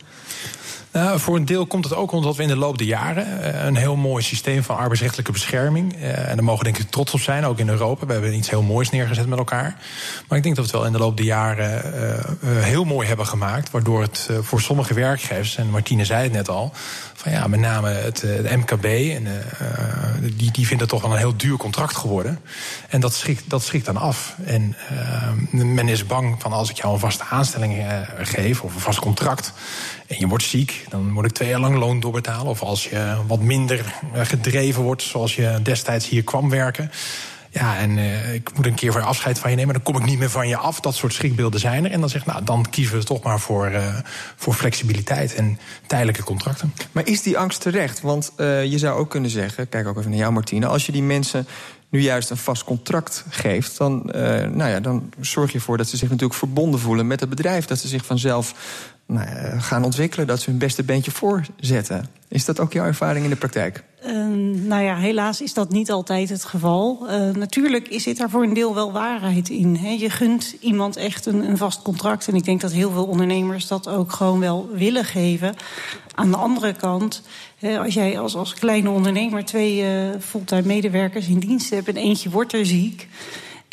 Uh, 0.95 1.15
voor 1.15 1.35
een 1.35 1.45
deel 1.45 1.65
komt 1.65 1.83
het 1.83 1.95
ook 1.95 2.11
omdat 2.11 2.35
we 2.35 2.41
in 2.41 2.47
de 2.47 2.55
loop 2.55 2.77
der 2.77 2.87
jaren 2.87 3.27
uh, 3.27 3.65
een 3.65 3.75
heel 3.75 3.95
mooi 3.95 4.23
systeem 4.23 4.63
van 4.63 4.77
arbeidsrechtelijke 4.77 5.31
bescherming. 5.31 5.95
Uh, 5.95 6.29
en 6.29 6.35
daar 6.35 6.43
mogen 6.43 6.63
denk 6.63 6.77
ik 6.77 6.89
trots 6.89 7.13
op 7.13 7.19
zijn, 7.19 7.45
ook 7.45 7.59
in 7.59 7.69
Europa. 7.69 8.05
We 8.05 8.11
hebben 8.11 8.35
iets 8.35 8.49
heel 8.49 8.61
moois 8.61 8.89
neergezet 8.89 9.27
met 9.27 9.37
elkaar. 9.37 9.75
Maar 10.27 10.37
ik 10.37 10.43
denk 10.43 10.55
dat 10.55 10.65
we 10.65 10.71
het 10.71 10.71
wel 10.71 10.85
in 10.85 10.91
de 10.91 10.97
loop 10.97 11.17
der 11.17 11.25
jaren 11.25 11.81
heel 12.63 12.83
mooi 12.83 13.07
hebben 13.07 13.27
gemaakt. 13.27 13.71
Waardoor 13.71 14.01
het 14.01 14.29
voor 14.41 14.61
sommige 14.61 14.93
werkgevers, 14.93 15.57
en 15.57 15.69
Martine 15.69 16.05
zei 16.05 16.23
het 16.23 16.31
net 16.31 16.49
al, 16.49 16.71
van 17.13 17.31
ja, 17.31 17.47
met 17.47 17.59
name 17.59 17.89
het, 17.89 18.23
MKB, 18.55 18.85
en, 18.85 19.27
die, 20.35 20.51
die 20.51 20.67
vindt 20.67 20.81
het 20.81 20.91
toch 20.91 21.01
wel 21.01 21.11
een 21.11 21.17
heel 21.17 21.37
duur 21.37 21.57
contract 21.57 21.95
geworden. 21.95 22.39
En 22.89 22.99
dat 22.99 23.13
schrikt, 23.13 23.49
dat 23.49 23.63
schrikt 23.63 23.85
dan 23.85 23.97
af. 23.97 24.35
En 24.43 24.75
men 25.49 25.87
is 25.87 26.05
bang 26.05 26.35
van 26.39 26.53
als 26.53 26.69
ik 26.69 26.77
jou 26.77 26.93
een 26.93 26.99
vaste 26.99 27.23
aanstelling 27.23 27.85
geef 28.17 28.61
of 28.61 28.73
een 28.73 28.81
vast 28.81 28.99
contract 28.99 29.44
en 30.07 30.15
je 30.19 30.27
wordt 30.27 30.43
ziek, 30.43 30.85
dan 30.89 31.11
moet 31.11 31.25
ik 31.25 31.31
twee 31.31 31.49
jaar 31.49 31.59
lang 31.59 31.77
loon 31.77 31.99
doorbetalen. 31.99 32.47
Of 32.47 32.61
als 32.61 32.89
je 32.89 33.15
wat 33.27 33.39
minder 33.39 33.93
eh, 34.13 34.25
gedreven 34.25 34.83
wordt, 34.83 35.01
zoals 35.01 35.35
je 35.35 35.59
destijds 35.63 36.09
hier 36.09 36.23
kwam 36.23 36.49
werken. 36.49 36.91
Ja, 37.49 37.77
en 37.77 37.97
uh, 37.97 38.33
ik 38.33 38.49
moet 38.55 38.65
een 38.65 38.73
keer 38.73 38.91
voor 38.91 39.01
afscheid 39.01 39.39
van 39.39 39.49
je 39.49 39.55
nemen, 39.55 39.73
dan 39.73 39.83
kom 39.83 39.95
ik 39.95 40.05
niet 40.05 40.19
meer 40.19 40.29
van 40.29 40.47
je 40.47 40.57
af. 40.57 40.79
Dat 40.79 40.95
soort 40.95 41.13
schrikbeelden 41.13 41.59
zijn 41.59 41.85
er. 41.85 41.91
En 41.91 41.99
dan 41.99 42.09
zeg 42.09 42.25
nou, 42.25 42.43
dan 42.43 42.65
kiezen 42.69 42.97
we 42.97 43.03
toch 43.03 43.23
maar 43.23 43.39
voor, 43.39 43.71
uh, 43.71 43.95
voor 44.35 44.53
flexibiliteit 44.53 45.35
en 45.35 45.59
tijdelijke 45.87 46.23
contracten. 46.23 46.73
Maar 46.91 47.07
is 47.07 47.21
die 47.21 47.37
angst 47.37 47.61
terecht? 47.61 48.01
Want 48.01 48.31
je 48.37 48.77
zou 48.77 48.99
ook 48.99 49.09
kunnen 49.09 49.29
zeggen, 49.29 49.69
kijk 49.69 49.87
ook 49.87 49.97
even 49.97 50.09
naar 50.09 50.19
jou, 50.19 50.33
Martine, 50.33 50.67
als 50.67 50.85
je 50.85 50.91
die 50.91 51.03
mensen 51.03 51.47
nu 51.89 52.01
juist 52.01 52.29
een 52.29 52.37
vast 52.37 52.63
contract 52.63 53.25
geeft, 53.29 53.77
dan, 53.77 54.01
nou 54.51 54.69
ja, 54.69 54.79
dan 54.79 55.13
zorg 55.19 55.51
je 55.51 55.57
ervoor 55.57 55.77
dat 55.77 55.87
ze 55.87 55.97
zich 55.97 56.09
natuurlijk 56.09 56.39
verbonden 56.39 56.79
voelen 56.79 57.07
met 57.07 57.19
het 57.19 57.29
bedrijf. 57.29 57.65
Dat 57.65 57.79
ze 57.79 57.87
zich 57.87 58.05
vanzelf 58.05 58.53
gaan 59.57 59.83
ontwikkelen, 59.83 60.27
dat 60.27 60.41
ze 60.41 60.49
hun 60.49 60.59
beste 60.59 60.83
beentje 60.83 61.11
voorzetten. 61.11 62.05
Is 62.27 62.45
dat 62.45 62.59
ook 62.59 62.73
jouw 62.73 62.85
ervaring 62.85 63.23
in 63.23 63.29
de 63.29 63.35
praktijk? 63.35 63.83
Uh, 64.05 64.13
nou 64.67 64.83
ja, 64.83 64.95
helaas 64.95 65.41
is 65.41 65.53
dat 65.53 65.71
niet 65.71 65.91
altijd 65.91 66.29
het 66.29 66.43
geval. 66.43 67.07
Uh, 67.09 67.29
natuurlijk 67.29 67.87
zit 67.91 68.17
daar 68.17 68.29
voor 68.29 68.43
een 68.43 68.53
deel 68.53 68.73
wel 68.73 68.91
waarheid 68.91 69.49
in. 69.49 69.75
Hè. 69.75 69.89
Je 69.89 70.09
gunt 70.09 70.55
iemand 70.59 70.95
echt 70.97 71.25
een, 71.25 71.49
een, 71.49 71.57
vast 71.57 71.81
contract. 71.81 72.27
En 72.27 72.35
ik 72.35 72.43
denk 72.43 72.61
dat 72.61 72.71
heel 72.71 72.91
veel 72.91 73.05
ondernemers 73.05 73.67
dat 73.67 73.87
ook 73.87 74.11
gewoon 74.11 74.39
wel 74.39 74.69
willen 74.73 75.05
geven. 75.05 75.55
Aan 76.15 76.31
de 76.31 76.37
andere 76.37 76.73
kant, 76.73 77.21
hè, 77.59 77.79
als 77.79 77.93
jij 77.93 78.19
als, 78.19 78.35
als 78.35 78.53
kleine 78.53 78.89
ondernemer 78.89 79.45
twee 79.45 79.81
uh, 79.81 80.09
fulltime 80.19 80.61
medewerkers 80.61 81.27
in 81.27 81.39
dienst 81.39 81.69
hebt 81.69 81.87
en 81.87 81.97
eentje 81.97 82.29
wordt 82.29 82.53
er 82.53 82.65
ziek. 82.65 83.07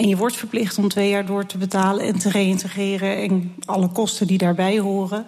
En 0.02 0.08
je 0.08 0.16
wordt 0.16 0.36
verplicht 0.36 0.78
om 0.78 0.88
twee 0.88 1.10
jaar 1.10 1.26
door 1.26 1.46
te 1.46 1.58
betalen 1.58 2.04
en 2.04 2.18
te 2.18 2.30
reïntegreren 2.30 3.16
en 3.16 3.54
alle 3.64 3.88
kosten 3.88 4.26
die 4.26 4.38
daarbij 4.38 4.78
horen. 4.78 5.26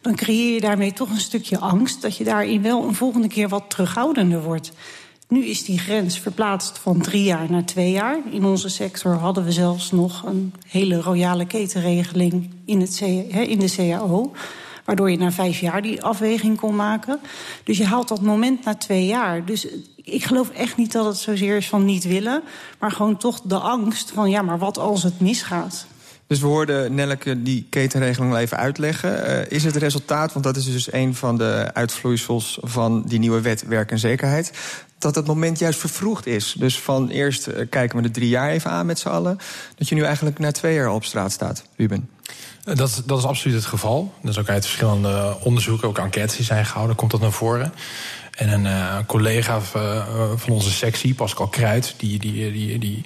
Dan 0.00 0.14
creëer 0.14 0.54
je 0.54 0.60
daarmee 0.60 0.92
toch 0.92 1.10
een 1.10 1.20
stukje 1.20 1.58
angst 1.58 2.02
dat 2.02 2.16
je 2.16 2.24
daarin 2.24 2.62
wel 2.62 2.84
een 2.84 2.94
volgende 2.94 3.28
keer 3.28 3.48
wat 3.48 3.70
terughoudender 3.70 4.42
wordt. 4.42 4.72
Nu 5.28 5.44
is 5.44 5.64
die 5.64 5.78
grens 5.78 6.18
verplaatst 6.18 6.78
van 6.78 7.00
drie 7.00 7.22
jaar 7.22 7.50
naar 7.50 7.64
twee 7.64 7.90
jaar. 7.90 8.18
In 8.30 8.44
onze 8.44 8.68
sector 8.68 9.14
hadden 9.14 9.44
we 9.44 9.52
zelfs 9.52 9.90
nog 9.90 10.22
een 10.26 10.54
hele 10.66 11.00
royale 11.00 11.46
ketenregeling 11.46 12.50
in, 12.64 12.80
het, 12.80 13.00
in 13.30 13.58
de 13.58 13.74
CAO. 13.76 14.32
Waardoor 14.84 15.10
je 15.10 15.16
na 15.16 15.32
vijf 15.32 15.60
jaar 15.60 15.82
die 15.82 16.02
afweging 16.02 16.60
kon 16.60 16.76
maken. 16.76 17.20
Dus 17.64 17.78
je 17.78 17.84
haalt 17.84 18.08
dat 18.08 18.20
moment 18.20 18.64
na 18.64 18.74
twee 18.74 19.06
jaar. 19.06 19.44
Dus 19.44 19.66
ik 20.04 20.24
geloof 20.24 20.50
echt 20.50 20.76
niet 20.76 20.92
dat 20.92 21.04
het 21.04 21.16
zozeer 21.16 21.56
is 21.56 21.68
van 21.68 21.84
niet 21.84 22.04
willen. 22.04 22.42
Maar 22.78 22.90
gewoon 22.90 23.16
toch 23.16 23.40
de 23.40 23.58
angst 23.58 24.10
van 24.10 24.30
ja, 24.30 24.42
maar 24.42 24.58
wat 24.58 24.78
als 24.78 25.02
het 25.02 25.20
misgaat? 25.20 25.86
Dus 26.26 26.40
we 26.40 26.46
hoorden 26.46 26.94
Nelleke 26.94 27.42
die 27.42 27.66
ketenregeling 27.70 28.32
wel 28.32 28.40
even 28.40 28.56
uitleggen. 28.56 29.30
Uh, 29.30 29.50
is 29.50 29.64
het 29.64 29.76
resultaat, 29.76 30.32
want 30.32 30.44
dat 30.44 30.56
is 30.56 30.64
dus 30.64 30.92
een 30.92 31.14
van 31.14 31.38
de 31.38 31.70
uitvloeisels 31.72 32.58
van 32.62 33.02
die 33.02 33.18
nieuwe 33.18 33.40
wet 33.40 33.64
werk 33.66 33.90
en 33.90 33.98
zekerheid, 33.98 34.52
dat 34.98 35.14
het 35.14 35.26
moment 35.26 35.58
juist 35.58 35.78
vervroegd 35.78 36.26
is. 36.26 36.54
Dus 36.58 36.78
van 36.78 37.08
eerst 37.08 37.48
uh, 37.48 37.54
kijken 37.70 37.96
we 37.96 38.02
de 38.02 38.10
drie 38.10 38.28
jaar 38.28 38.50
even 38.50 38.70
aan 38.70 38.86
met 38.86 38.98
z'n 38.98 39.08
allen, 39.08 39.38
dat 39.76 39.88
je 39.88 39.94
nu 39.94 40.02
eigenlijk 40.02 40.38
na 40.38 40.52
twee 40.52 40.74
jaar 40.74 40.90
op 40.90 41.04
straat 41.04 41.32
staat, 41.32 41.64
Ruben. 41.76 42.08
Dat, 42.64 43.02
dat 43.06 43.18
is 43.18 43.24
absoluut 43.24 43.56
het 43.56 43.66
geval. 43.66 44.12
Dat 44.22 44.30
is 44.30 44.38
ook 44.38 44.48
uit 44.48 44.64
verschillende 44.64 45.36
onderzoeken, 45.40 45.88
ook 45.88 45.98
enquêtes 45.98 46.36
die 46.36 46.44
zijn 46.44 46.66
gehouden, 46.66 46.96
komt 46.96 47.10
dat 47.10 47.20
naar 47.20 47.32
voren. 47.32 47.72
En 48.34 48.48
een 48.48 48.64
uh, 48.64 48.96
collega 49.06 49.60
uh, 49.76 50.30
van 50.36 50.52
onze 50.52 50.70
sectie, 50.70 51.14
Pascal 51.14 51.48
Kruid, 51.48 51.94
die, 51.96 52.18
die, 52.18 52.52
die, 52.52 52.78
die, 52.78 53.04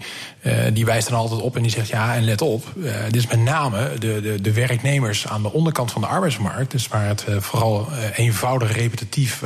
die 0.72 0.84
wijst 0.84 1.08
dan 1.08 1.18
altijd 1.18 1.40
op 1.40 1.56
en 1.56 1.62
die 1.62 1.70
zegt: 1.70 1.88
ja, 1.88 2.14
en 2.14 2.24
let 2.24 2.42
op, 2.42 2.72
dit 3.04 3.16
is 3.16 3.26
met 3.26 3.40
name 3.40 3.90
de, 3.98 4.20
de, 4.20 4.40
de 4.40 4.52
werknemers 4.52 5.26
aan 5.26 5.42
de 5.42 5.52
onderkant 5.52 5.92
van 5.92 6.00
de 6.00 6.06
arbeidsmarkt, 6.06 6.70
dus 6.70 6.88
waar 6.88 7.06
het 7.06 7.24
vooral 7.38 7.88
eenvoudig 8.14 8.76
repetitief 8.76 9.42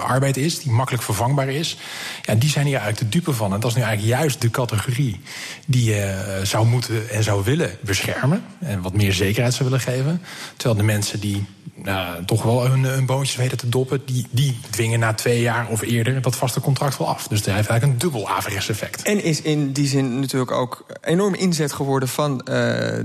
arbeid 0.00 0.36
is, 0.36 0.58
die 0.58 0.72
makkelijk 0.72 1.02
vervangbaar 1.04 1.48
is, 1.48 1.76
ja, 2.22 2.34
die 2.34 2.50
zijn 2.50 2.66
hier 2.66 2.78
eigenlijk 2.78 3.12
de 3.12 3.18
dupe 3.18 3.32
van. 3.32 3.54
En 3.54 3.60
dat 3.60 3.70
is 3.70 3.76
nu 3.76 3.82
eigenlijk 3.82 4.18
juist 4.18 4.40
de 4.40 4.50
categorie 4.50 5.20
die 5.66 5.84
je 5.84 6.40
zou 6.42 6.66
moeten 6.66 7.10
en 7.10 7.22
zou 7.22 7.44
willen 7.44 7.70
beschermen 7.80 8.44
en 8.60 8.82
wat 8.82 8.92
meer 8.92 9.12
zekerheid 9.12 9.54
zou 9.54 9.68
willen 9.68 9.84
geven. 9.84 10.22
Terwijl 10.56 10.80
de 10.80 10.86
mensen 10.86 11.20
die 11.20 11.44
nou, 11.74 12.24
toch 12.24 12.42
wel 12.42 12.68
hun, 12.68 12.84
hun 12.84 13.06
boontjes 13.06 13.36
weten 13.36 13.58
te 13.58 13.68
doppen, 13.68 14.02
die, 14.04 14.26
die 14.30 14.58
dwingen 14.70 14.98
na 14.98 15.14
twee 15.14 15.40
jaar 15.40 15.68
of 15.68 15.82
eerder 15.82 16.22
dat 16.22 16.36
vaste 16.36 16.60
contract 16.60 16.98
wel 16.98 17.08
af. 17.08 17.28
Dus 17.28 17.44
hij 17.44 17.54
heeft 17.54 17.68
eigenlijk 17.68 17.92
een 17.92 18.10
dubbel 18.10 18.28
averechts 18.28 18.68
effect. 18.68 19.02
En 19.02 19.24
is 19.24 19.42
in 19.42 19.72
die 19.72 19.86
zin 19.86 20.20
natuurlijk 20.20 20.43
ook 20.50 20.86
enorm 21.00 21.34
inzet 21.34 21.72
geworden 21.72 22.08
van 22.08 22.32
uh, 22.32 22.44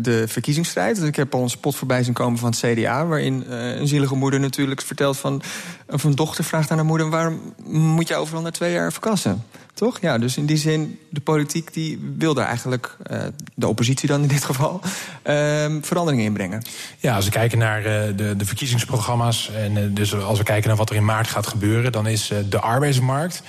de 0.02 0.24
verkiezingsstrijd. 0.28 1.04
Ik 1.04 1.16
heb 1.16 1.34
al 1.34 1.42
een 1.42 1.50
spot 1.50 1.76
voorbij 1.76 2.04
zien 2.04 2.14
komen 2.14 2.40
van 2.40 2.50
het 2.50 2.60
CDA, 2.60 3.06
waarin 3.06 3.46
uh, 3.50 3.76
een 3.76 3.88
zielige 3.88 4.16
moeder 4.16 4.40
natuurlijk 4.40 4.82
vertelt 4.82 5.18
van. 5.18 5.42
een 5.86 6.16
dochter 6.16 6.44
vraagt 6.44 6.72
aan 6.72 6.78
haar 6.78 6.86
moeder: 6.86 7.10
waarom 7.10 7.54
moet 7.66 8.08
je 8.08 8.16
overal 8.16 8.42
na 8.42 8.52
twee 8.52 8.74
jaar 8.74 8.92
verkassen? 8.92 9.44
Toch? 9.74 10.02
Ja, 10.02 10.18
dus 10.18 10.38
in 10.38 10.46
die 10.46 10.58
zin, 10.58 11.00
de 11.10 11.22
politiek 11.22 11.74
die 11.74 12.14
wil 12.18 12.34
daar 12.34 12.46
eigenlijk, 12.46 12.98
uh, 13.12 13.24
de 13.56 13.68
oppositie 13.68 14.08
dan 14.08 14.22
in 14.22 14.28
dit 14.28 14.44
geval, 14.44 14.82
uh, 14.84 15.76
verandering 15.82 16.22
in 16.22 16.34
brengen. 16.34 16.62
Ja, 16.98 17.16
als 17.16 17.26
we 17.26 17.32
kijken 17.32 17.58
naar 17.58 17.84
de, 17.84 18.34
de 18.38 18.46
verkiezingsprogramma's, 18.46 19.52
en 19.52 19.94
dus 19.94 20.16
als 20.16 20.38
we 20.38 20.44
kijken 20.44 20.68
naar 20.68 20.78
wat 20.78 20.90
er 20.90 20.96
in 20.96 21.06
maart 21.06 21.28
gaat 21.28 21.48
gebeuren, 21.48 21.92
dan 21.92 22.08
is 22.08 22.34
de 22.50 22.60
arbeidsmarkt 22.60 23.44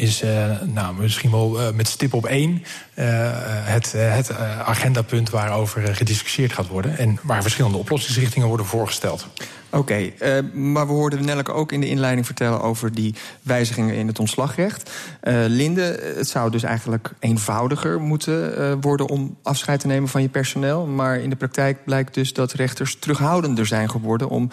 is 0.00 0.22
uh, 0.22 0.60
nou, 0.62 0.94
misschien 0.94 1.30
wel 1.30 1.60
uh, 1.60 1.70
met 1.70 1.88
stip 1.88 2.14
op 2.14 2.26
één 2.26 2.50
uh, 2.50 3.04
het, 3.46 3.92
het 3.92 4.36
agendapunt 4.64 5.30
waarover 5.30 5.94
gediscussieerd 5.94 6.52
gaat 6.52 6.68
worden. 6.68 6.98
En 6.98 7.18
waar 7.22 7.42
verschillende 7.42 7.78
oplossingsrichtingen 7.78 8.48
worden 8.48 8.66
voorgesteld. 8.66 9.26
Oké, 9.72 10.12
maar 10.52 10.86
we 10.86 10.92
hoorden 10.92 11.24
Nelleke 11.24 11.52
ook 11.52 11.72
in 11.72 11.80
de 11.80 11.88
inleiding 11.88 12.26
vertellen 12.26 12.62
over 12.62 12.94
die 12.94 13.14
wijzigingen 13.42 13.94
in 13.94 14.06
het 14.06 14.18
ontslagrecht. 14.18 14.90
Linde, 15.46 16.12
het 16.16 16.28
zou 16.28 16.50
dus 16.50 16.62
eigenlijk 16.62 17.12
eenvoudiger 17.18 18.00
moeten 18.00 18.80
worden 18.80 19.08
om 19.08 19.36
afscheid 19.42 19.80
te 19.80 19.86
nemen 19.86 20.08
van 20.08 20.22
je 20.22 20.28
personeel. 20.28 20.86
Maar 20.86 21.18
in 21.18 21.30
de 21.30 21.36
praktijk 21.36 21.84
blijkt 21.84 22.14
dus 22.14 22.32
dat 22.32 22.52
rechters 22.52 22.96
terughoudender 22.98 23.66
zijn 23.66 23.90
geworden 23.90 24.28
om 24.28 24.50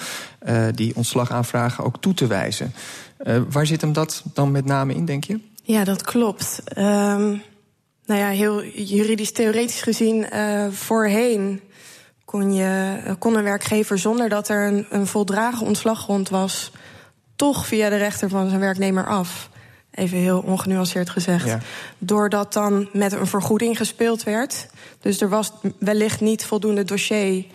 die 0.75 0.95
ontslagaanvragen 0.95 1.83
ook 1.83 2.01
toe 2.01 2.13
te 2.13 2.27
wijzen. 2.27 2.73
Uh, 3.23 3.41
waar 3.49 3.65
zit 3.65 3.81
hem 3.81 3.93
dat 3.93 4.23
dan 4.33 4.51
met 4.51 4.65
name 4.65 4.93
in, 4.93 5.05
denk 5.05 5.23
je? 5.23 5.39
Ja, 5.63 5.83
dat 5.83 6.01
klopt. 6.01 6.61
Um, 6.77 7.41
nou 8.05 8.19
ja, 8.19 8.29
heel 8.29 8.63
juridisch 8.63 9.31
theoretisch 9.31 9.81
gezien, 9.81 10.25
uh, 10.33 10.67
voorheen 10.71 11.61
kon, 12.25 12.53
je, 12.53 12.99
kon 13.19 13.35
een 13.35 13.43
werkgever 13.43 13.99
zonder 13.99 14.29
dat 14.29 14.49
er 14.49 14.67
een, 14.67 14.85
een 14.89 15.07
voldragen 15.07 15.65
ontslaggrond 15.65 16.29
was, 16.29 16.71
toch 17.35 17.65
via 17.67 17.89
de 17.89 17.95
rechter 17.95 18.29
van 18.29 18.49
zijn 18.49 18.61
werknemer 18.61 19.07
af. 19.07 19.49
Even 19.91 20.17
heel 20.17 20.39
ongenuanceerd 20.39 21.09
gezegd. 21.09 21.45
Ja. 21.45 21.59
Doordat 21.97 22.53
dan 22.53 22.89
met 22.93 23.11
een 23.11 23.27
vergoeding 23.27 23.77
gespeeld 23.77 24.23
werd. 24.23 24.67
Dus 25.01 25.21
er 25.21 25.29
was 25.29 25.51
wellicht 25.79 26.21
niet 26.21 26.45
voldoende 26.45 26.83
dossier 26.83 27.45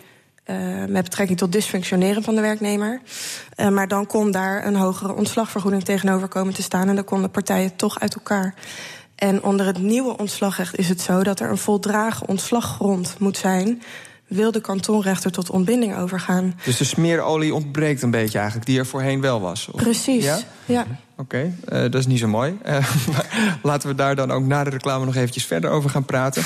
uh, 0.45 0.85
met 0.87 1.03
betrekking 1.03 1.37
tot 1.37 1.51
dysfunctioneren 1.51 2.23
van 2.23 2.35
de 2.35 2.41
werknemer. 2.41 3.01
Uh, 3.57 3.69
maar 3.69 3.87
dan 3.87 4.07
kon 4.07 4.31
daar 4.31 4.65
een 4.65 4.75
hogere 4.75 5.13
ontslagvergoeding 5.13 5.83
tegenover 5.83 6.27
komen 6.27 6.53
te 6.53 6.61
staan. 6.61 6.89
En 6.89 6.95
dan 6.95 7.03
konden 7.03 7.31
partijen 7.31 7.75
toch 7.75 7.99
uit 7.99 8.15
elkaar. 8.15 8.53
En 9.15 9.43
onder 9.43 9.65
het 9.65 9.77
nieuwe 9.77 10.17
ontslagrecht 10.17 10.77
is 10.77 10.89
het 10.89 11.01
zo 11.01 11.23
dat 11.23 11.39
er 11.39 11.49
een 11.49 11.57
voldragen 11.57 12.27
ontslaggrond 12.27 13.15
moet 13.19 13.37
zijn. 13.37 13.81
Wil 14.27 14.51
de 14.51 14.61
kantonrechter 14.61 15.31
tot 15.31 15.49
ontbinding 15.49 15.97
overgaan? 15.97 16.59
Dus 16.63 16.77
de 16.77 16.83
smeerolie 16.83 17.53
ontbreekt 17.53 18.01
een 18.01 18.11
beetje 18.11 18.37
eigenlijk, 18.37 18.67
die 18.67 18.79
er 18.79 18.85
voorheen 18.85 19.21
wel 19.21 19.41
was. 19.41 19.67
Of? 19.71 19.81
Precies. 19.81 20.23
Ja. 20.23 20.39
ja. 20.65 20.85
Oké, 21.17 21.53
okay, 21.67 21.83
uh, 21.83 21.91
dat 21.91 22.01
is 22.01 22.07
niet 22.07 22.19
zo 22.19 22.27
mooi. 22.27 22.57
laten 23.63 23.89
we 23.89 23.95
daar 23.95 24.15
dan 24.15 24.31
ook 24.31 24.45
na 24.45 24.63
de 24.63 24.69
reclame 24.69 25.05
nog 25.05 25.15
eventjes 25.15 25.45
verder 25.45 25.69
over 25.69 25.89
gaan 25.89 26.05
praten. 26.05 26.43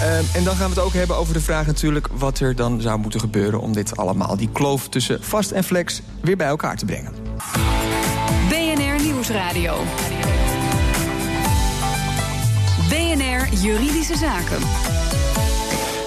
Uh, 0.00 0.36
en 0.36 0.44
dan 0.44 0.56
gaan 0.56 0.68
we 0.68 0.74
het 0.74 0.84
ook 0.84 0.92
hebben 0.92 1.16
over 1.16 1.34
de 1.34 1.40
vraag 1.40 1.66
natuurlijk... 1.66 2.08
wat 2.12 2.38
er 2.38 2.56
dan 2.56 2.80
zou 2.80 2.98
moeten 2.98 3.20
gebeuren 3.20 3.60
om 3.60 3.72
dit 3.72 3.96
allemaal... 3.96 4.36
die 4.36 4.48
kloof 4.52 4.88
tussen 4.88 5.22
vast 5.22 5.50
en 5.50 5.64
flex 5.64 6.02
weer 6.20 6.36
bij 6.36 6.46
elkaar 6.46 6.76
te 6.76 6.84
brengen. 6.84 7.12
BNR 8.48 9.02
Nieuwsradio. 9.02 9.76
BNR 12.88 13.48
Juridische 13.60 14.16
Zaken. 14.16 14.99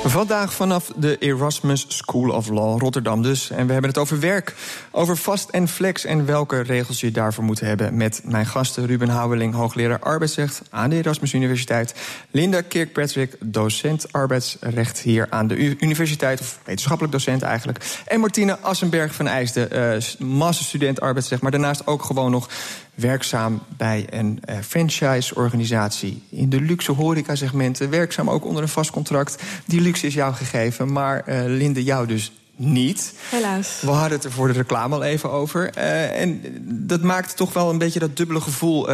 Vandaag 0.06 0.54
vanaf 0.54 0.92
de 0.96 1.18
Erasmus 1.18 1.86
School 1.88 2.30
of 2.30 2.50
Law 2.50 2.80
Rotterdam 2.80 3.22
dus. 3.22 3.50
En 3.50 3.66
we 3.66 3.72
hebben 3.72 3.90
het 3.90 4.00
over 4.00 4.20
werk, 4.20 4.56
over 4.92 5.18
vast 5.18 5.50
en 5.50 5.68
flex... 5.68 6.06
en 6.06 6.26
welke 6.26 6.62
regels 6.62 7.00
je 7.00 7.12
daarvoor 7.12 7.44
moet 7.44 7.60
hebben... 7.60 7.98
met 7.98 8.22
mijn 8.26 8.46
gasten 8.46 8.86
Ruben 8.86 9.10
Houweling, 9.10 9.54
hoogleraar 9.54 10.00
arbeidsrecht... 10.00 10.62
aan 10.70 10.90
de 10.90 10.96
Erasmus 10.96 11.34
Universiteit. 11.34 11.96
Linda 12.32 12.62
Kirkpatrick, 12.62 13.36
docent 13.40 14.14
arbeidsrecht 14.14 15.00
hier 15.00 15.28
aan 15.30 15.48
de 15.48 15.56
universiteit... 15.80 16.40
of 16.40 16.60
wetenschappelijk 16.64 17.14
docent 17.14 17.42
eigenlijk. 17.42 18.02
En 18.06 18.20
Martine 18.20 18.60
Assenberg 18.60 19.16
van 19.16 19.28
IJsden, 19.28 19.96
uh, 20.20 20.28
masterstudent 20.30 21.02
arbeidsrecht... 21.02 21.42
maar 21.42 21.52
daarnaast 21.52 21.88
ook 21.88 22.04
gewoon 22.04 22.32
nog 22.32 22.50
werkzaam 22.94 23.62
bij 23.78 24.08
een 24.10 24.42
uh, 24.50 24.56
franchise-organisatie 24.62 26.24
in 26.30 26.50
de 26.50 26.62
luxe 26.62 26.92
horeca-segmenten. 26.92 27.90
Werkzaam 27.90 28.30
ook 28.30 28.46
onder 28.46 28.62
een 28.62 28.70
vast 28.70 28.92
contract. 28.92 29.44
Die 29.66 29.82
luxe 29.82 30.08
is 30.08 30.14
jou 30.14 30.34
gegeven, 30.34 30.92
maar 30.92 31.24
uh, 31.30 31.44
Linde, 31.46 31.84
jou 31.84 32.08
dus 32.08 32.32
niet. 32.56 33.14
Helaas. 33.30 33.82
We 33.82 33.90
hadden 33.90 34.12
het 34.12 34.24
er 34.24 34.32
voor 34.32 34.48
de 34.48 34.54
reclame 34.54 34.96
al 34.96 35.04
even 35.04 35.32
over. 35.32 35.72
Uh, 35.78 36.22
en 36.22 36.42
dat 36.88 37.02
maakt 37.02 37.36
toch 37.36 37.54
wel 37.54 37.70
een 37.70 37.78
beetje 37.78 38.00
dat 38.00 38.18
dubbele 38.18 38.42
gevoel, 38.42 38.88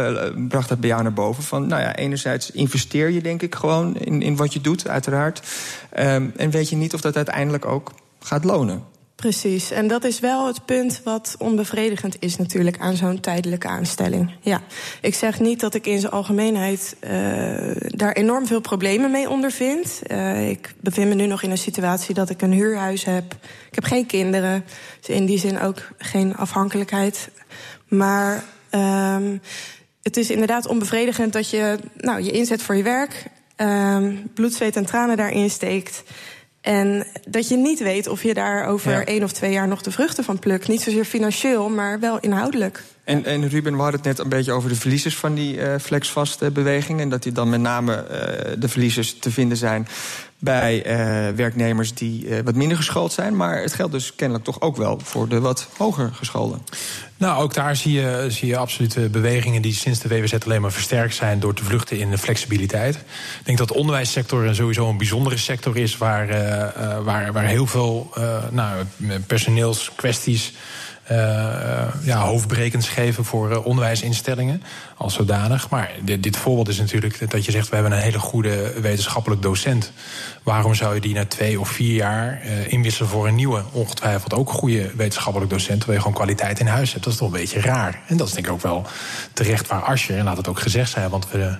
bracht 0.48 0.68
dat 0.68 0.80
bij 0.80 0.88
jou 0.88 1.02
naar 1.02 1.12
boven. 1.12 1.42
Van, 1.42 1.66
nou 1.66 1.82
ja, 1.82 1.96
enerzijds 1.96 2.50
investeer 2.50 3.10
je 3.10 3.20
denk 3.20 3.42
ik 3.42 3.54
gewoon 3.54 3.96
in, 3.96 4.22
in 4.22 4.36
wat 4.36 4.52
je 4.52 4.60
doet, 4.60 4.88
uiteraard. 4.88 5.42
Um, 5.98 6.32
en 6.36 6.50
weet 6.50 6.68
je 6.68 6.76
niet 6.76 6.94
of 6.94 7.00
dat 7.00 7.16
uiteindelijk 7.16 7.64
ook 7.64 7.92
gaat 8.20 8.44
lonen. 8.44 8.82
Precies, 9.20 9.70
en 9.70 9.88
dat 9.88 10.04
is 10.04 10.20
wel 10.20 10.46
het 10.46 10.64
punt 10.64 11.00
wat 11.04 11.34
onbevredigend 11.38 12.16
is 12.18 12.36
natuurlijk 12.36 12.78
aan 12.78 12.96
zo'n 12.96 13.20
tijdelijke 13.20 13.68
aanstelling. 13.68 14.30
Ja, 14.40 14.60
ik 15.00 15.14
zeg 15.14 15.40
niet 15.40 15.60
dat 15.60 15.74
ik 15.74 15.86
in 15.86 16.00
zijn 16.00 16.12
algemeenheid 16.12 16.96
uh, 17.00 17.10
daar 17.86 18.12
enorm 18.12 18.46
veel 18.46 18.60
problemen 18.60 19.10
mee 19.10 19.30
ondervind. 19.30 20.00
Uh, 20.06 20.48
ik 20.48 20.74
bevind 20.80 21.08
me 21.08 21.14
nu 21.14 21.26
nog 21.26 21.42
in 21.42 21.50
een 21.50 21.58
situatie 21.58 22.14
dat 22.14 22.30
ik 22.30 22.42
een 22.42 22.52
huurhuis 22.52 23.04
heb. 23.04 23.32
Ik 23.68 23.74
heb 23.74 23.84
geen 23.84 24.06
kinderen, 24.06 24.64
dus 25.00 25.16
in 25.16 25.26
die 25.26 25.38
zin 25.38 25.60
ook 25.60 25.88
geen 25.98 26.36
afhankelijkheid. 26.36 27.30
Maar 27.88 28.44
um, 28.70 29.40
het 30.02 30.16
is 30.16 30.30
inderdaad 30.30 30.66
onbevredigend 30.66 31.32
dat 31.32 31.50
je 31.50 31.78
nou, 31.96 32.22
je 32.22 32.30
inzet 32.30 32.62
voor 32.62 32.76
je 32.76 32.82
werk, 32.82 33.24
um, 33.56 34.30
bloed, 34.34 34.54
zweet 34.54 34.76
en 34.76 34.86
tranen 34.86 35.16
daarin 35.16 35.50
steekt. 35.50 36.02
En 36.60 37.06
dat 37.28 37.48
je 37.48 37.56
niet 37.56 37.78
weet 37.78 38.06
of 38.06 38.22
je 38.22 38.34
daar 38.34 38.66
over 38.66 38.90
ja. 38.90 39.04
één 39.04 39.22
of 39.22 39.32
twee 39.32 39.52
jaar 39.52 39.68
nog 39.68 39.82
de 39.82 39.90
vruchten 39.90 40.24
van 40.24 40.38
plukt. 40.38 40.68
Niet 40.68 40.82
zozeer 40.82 41.04
financieel, 41.04 41.68
maar 41.68 42.00
wel 42.00 42.20
inhoudelijk. 42.20 42.82
En, 43.04 43.24
en 43.24 43.48
Ruben, 43.48 43.76
we 43.76 43.82
hadden 43.82 44.00
het 44.00 44.08
net 44.08 44.18
een 44.18 44.28
beetje 44.28 44.52
over 44.52 44.68
de 44.68 44.74
verliezers 44.74 45.16
van 45.16 45.34
die 45.34 45.56
uh, 45.56 45.74
flexvaste 45.80 46.50
beweging. 46.50 47.00
En 47.00 47.08
dat 47.08 47.22
die 47.22 47.32
dan 47.32 47.48
met 47.48 47.60
name 47.60 48.06
uh, 48.10 48.52
de 48.58 48.68
verliezers 48.68 49.18
te 49.18 49.30
vinden 49.30 49.56
zijn 49.56 49.86
bij 50.40 50.86
uh, 50.86 51.36
werknemers 51.36 51.94
die 51.94 52.26
uh, 52.26 52.38
wat 52.44 52.54
minder 52.54 52.76
geschoold 52.76 53.12
zijn. 53.12 53.36
Maar 53.36 53.62
het 53.62 53.72
geldt 53.72 53.92
dus 53.92 54.14
kennelijk 54.14 54.44
toch 54.44 54.60
ook 54.60 54.76
wel 54.76 55.00
voor 55.02 55.28
de 55.28 55.40
wat 55.40 55.68
hoger 55.76 56.10
gescholden. 56.12 56.62
Nou, 57.16 57.42
ook 57.42 57.54
daar 57.54 57.76
zie 57.76 57.92
je, 57.92 58.26
zie 58.28 58.48
je 58.48 58.56
absoluut 58.56 59.12
bewegingen 59.12 59.62
die 59.62 59.74
sinds 59.74 59.98
de 60.00 60.08
WWZ 60.08 60.34
alleen 60.44 60.60
maar 60.60 60.72
versterkt 60.72 61.14
zijn 61.14 61.40
door 61.40 61.54
te 61.54 61.64
vluchten 61.64 61.98
in 61.98 62.10
de 62.10 62.18
flexibiliteit. 62.18 62.94
Ik 62.94 63.44
denk 63.44 63.58
dat 63.58 63.68
de 63.68 63.74
onderwijssector 63.74 64.54
sowieso 64.54 64.88
een 64.88 64.96
bijzondere 64.98 65.36
sector 65.36 65.76
is 65.76 65.96
waar, 65.96 66.28
uh, 66.28 66.98
waar, 67.04 67.32
waar 67.32 67.44
heel 67.44 67.66
veel 67.66 68.10
nou, 68.50 68.84
personeelskwesties 69.26 70.52
ja, 72.02 72.18
hoofdbrekens 72.18 72.88
geven 72.88 73.24
voor 73.24 73.50
uh, 73.50 73.66
onderwijsinstellingen 73.66 74.62
als 74.96 75.14
zodanig. 75.14 75.70
Maar 75.70 75.90
dit, 76.02 76.22
dit, 76.22 76.36
voorbeeld 76.36 76.68
is 76.68 76.78
natuurlijk 76.78 77.30
dat 77.30 77.44
je 77.44 77.50
zegt... 77.50 77.68
we 77.68 77.74
hebben 77.74 77.92
een 77.92 78.02
hele 78.02 78.18
goede 78.18 78.72
wetenschappelijk 78.80 79.42
docent. 79.42 79.92
Waarom 80.42 80.74
zou 80.74 80.94
je 80.94 81.00
die 81.00 81.14
na 81.14 81.24
twee 81.26 81.60
of 81.60 81.68
vier 81.68 81.94
jaar 81.94 82.42
inwisselen 82.68 83.10
voor 83.10 83.28
een 83.28 83.34
nieuwe... 83.34 83.62
ongetwijfeld 83.72 84.34
ook 84.34 84.50
goede 84.50 84.90
wetenschappelijk 84.96 85.50
docent... 85.50 85.76
terwijl 85.76 85.98
je 85.98 86.04
gewoon 86.04 86.24
kwaliteit 86.24 86.60
in 86.60 86.66
huis 86.66 86.92
hebt? 86.92 87.04
Dat 87.04 87.12
is 87.12 87.18
toch 87.18 87.28
een 87.28 87.40
beetje 87.40 87.60
raar. 87.60 88.00
En 88.06 88.16
dat 88.16 88.26
is 88.26 88.32
denk 88.32 88.46
ik 88.46 88.52
ook 88.52 88.62
wel 88.62 88.86
terecht 89.32 89.68
waar 89.68 89.82
Asje, 89.82 90.14
en 90.14 90.24
laat 90.24 90.36
het 90.36 90.48
ook 90.48 90.60
gezegd 90.60 90.90
zijn... 90.90 91.10
want 91.10 91.30
we 91.30 91.56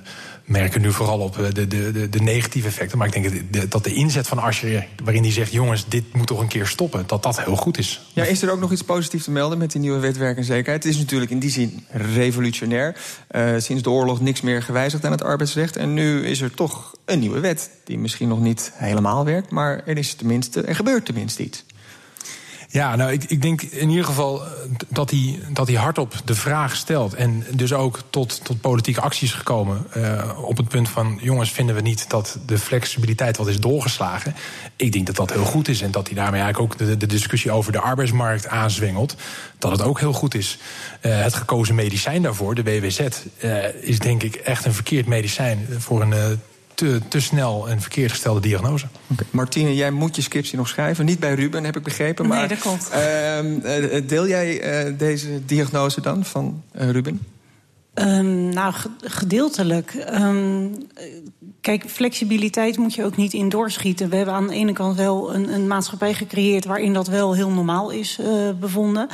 merken 0.50 0.80
nu 0.80 0.92
vooral 0.92 1.18
op 1.18 1.36
de, 1.36 1.66
de, 1.66 1.92
de, 1.92 2.08
de 2.08 2.20
negatieve 2.20 2.68
effecten. 2.68 2.98
Maar 2.98 3.06
ik 3.06 3.12
denk 3.12 3.70
dat 3.70 3.84
de 3.84 3.94
inzet 3.94 4.26
van 4.26 4.38
Asscher, 4.38 4.86
waarin 5.04 5.22
hij 5.22 5.32
zegt... 5.32 5.52
jongens, 5.52 5.88
dit 5.88 6.04
moet 6.12 6.26
toch 6.26 6.40
een 6.40 6.48
keer 6.48 6.66
stoppen, 6.66 7.04
dat 7.06 7.22
dat 7.22 7.44
heel 7.44 7.56
goed 7.56 7.78
is. 7.78 8.00
Ja, 8.12 8.24
is 8.24 8.42
er 8.42 8.50
ook 8.50 8.60
nog 8.60 8.72
iets 8.72 8.82
positiefs 8.82 9.24
te 9.24 9.30
melden 9.30 9.58
met 9.58 9.72
die 9.72 9.80
nieuwe 9.80 9.98
wet 9.98 10.16
werk 10.16 10.36
en 10.36 10.44
zekerheid? 10.44 10.84
Het 10.84 10.92
is 10.92 10.98
natuurlijk 10.98 11.30
in 11.30 11.38
die 11.38 11.50
zin 11.50 11.84
revolutionair. 11.90 12.96
Uh, 13.30 13.54
sinds 13.58 13.82
de 13.82 13.90
oorlog 13.90 14.20
niks 14.20 14.40
meer 14.40 14.62
gewijzigd 14.62 15.04
aan 15.04 15.10
het 15.10 15.22
arbeidsrecht. 15.22 15.76
En 15.76 15.94
nu 15.94 16.26
is 16.26 16.40
er 16.40 16.54
toch 16.54 16.94
een 17.04 17.18
nieuwe 17.18 17.40
wet, 17.40 17.70
die 17.84 17.98
misschien 17.98 18.28
nog 18.28 18.40
niet 18.40 18.72
helemaal 18.74 19.24
werkt... 19.24 19.50
maar 19.50 19.82
er, 19.86 19.98
is 19.98 20.14
tenminste, 20.14 20.62
er 20.62 20.74
gebeurt 20.74 21.04
tenminste 21.04 21.42
iets. 21.42 21.64
Ja, 22.72 22.96
nou, 22.96 23.12
ik, 23.12 23.24
ik 23.24 23.42
denk 23.42 23.62
in 23.62 23.88
ieder 23.88 24.04
geval 24.04 24.44
eh, 24.44 24.50
dat 24.88 25.10
hij, 25.10 25.38
dat 25.52 25.66
hij 25.66 25.76
hardop 25.76 26.14
de 26.24 26.34
vraag 26.34 26.76
stelt. 26.76 27.14
En 27.14 27.44
dus 27.50 27.72
ook 27.72 27.98
tot, 28.10 28.44
tot 28.44 28.60
politieke 28.60 29.00
acties 29.00 29.32
gekomen. 29.32 29.86
Uh, 29.96 30.38
op 30.44 30.56
het 30.56 30.68
punt 30.68 30.88
van: 30.88 31.18
jongens, 31.22 31.52
vinden 31.52 31.74
we 31.74 31.80
niet 31.80 32.10
dat 32.10 32.38
de 32.46 32.58
flexibiliteit 32.58 33.36
wat 33.36 33.48
is 33.48 33.60
doorgeslagen? 33.60 34.34
Ik 34.76 34.92
denk 34.92 35.06
dat 35.06 35.16
dat 35.16 35.32
heel 35.32 35.44
goed 35.44 35.68
is. 35.68 35.80
En 35.80 35.90
dat 35.90 36.06
hij 36.06 36.16
daarmee 36.16 36.40
eigenlijk 36.40 36.72
ook 36.72 36.78
de, 36.78 36.96
de 36.96 37.06
discussie 37.06 37.50
over 37.50 37.72
de 37.72 37.80
arbeidsmarkt 37.80 38.48
aanzwengelt. 38.48 39.16
Dat 39.58 39.70
het 39.70 39.82
ook 39.82 40.00
heel 40.00 40.12
goed 40.12 40.34
is. 40.34 40.58
Uh, 41.02 41.22
het 41.22 41.34
gekozen 41.34 41.74
medicijn 41.74 42.22
daarvoor, 42.22 42.54
de 42.54 42.62
WWZ, 42.62 43.00
is 43.80 43.98
denk 43.98 44.22
ik 44.22 44.34
echt 44.34 44.64
een 44.64 44.74
verkeerd 44.74 45.06
medicijn 45.06 45.66
voor 45.78 46.02
een 46.02 46.40
te, 46.80 47.00
te 47.08 47.20
snel 47.20 47.70
een 47.70 47.80
verkeerd 47.80 48.10
gestelde 48.10 48.40
diagnose. 48.40 48.86
Okay. 49.12 49.26
Martine, 49.30 49.74
jij 49.74 49.90
moet 49.90 50.16
je 50.16 50.22
scriptie 50.22 50.56
nog 50.56 50.68
schrijven. 50.68 51.04
Niet 51.04 51.20
bij 51.20 51.34
Ruben, 51.34 51.64
heb 51.64 51.76
ik 51.76 51.82
begrepen. 51.82 52.26
Maar, 52.26 52.38
nee, 52.38 52.48
dat 52.48 52.58
komt. 52.58 52.90
Uh, 52.92 54.08
deel 54.08 54.28
jij 54.28 54.84
uh, 54.88 54.98
deze 54.98 55.44
diagnose 55.44 56.00
dan 56.00 56.24
van 56.24 56.62
uh, 56.80 56.90
Ruben? 56.90 57.20
Um, 57.94 58.48
nou, 58.48 58.74
gedeeltelijk. 59.00 60.06
Um, 60.20 60.86
kijk, 61.60 61.84
flexibiliteit 61.88 62.78
moet 62.78 62.94
je 62.94 63.04
ook 63.04 63.16
niet 63.16 63.32
in 63.32 63.48
doorschieten. 63.48 64.08
We 64.08 64.16
hebben 64.16 64.34
aan 64.34 64.46
de 64.46 64.54
ene 64.54 64.72
kant 64.72 64.96
wel 64.96 65.34
een, 65.34 65.54
een 65.54 65.66
maatschappij 65.66 66.14
gecreëerd 66.14 66.64
waarin 66.64 66.92
dat 66.92 67.08
wel 67.08 67.34
heel 67.34 67.50
normaal 67.50 67.90
is 67.90 68.18
uh, 68.20 68.50
bevonden. 68.60 69.08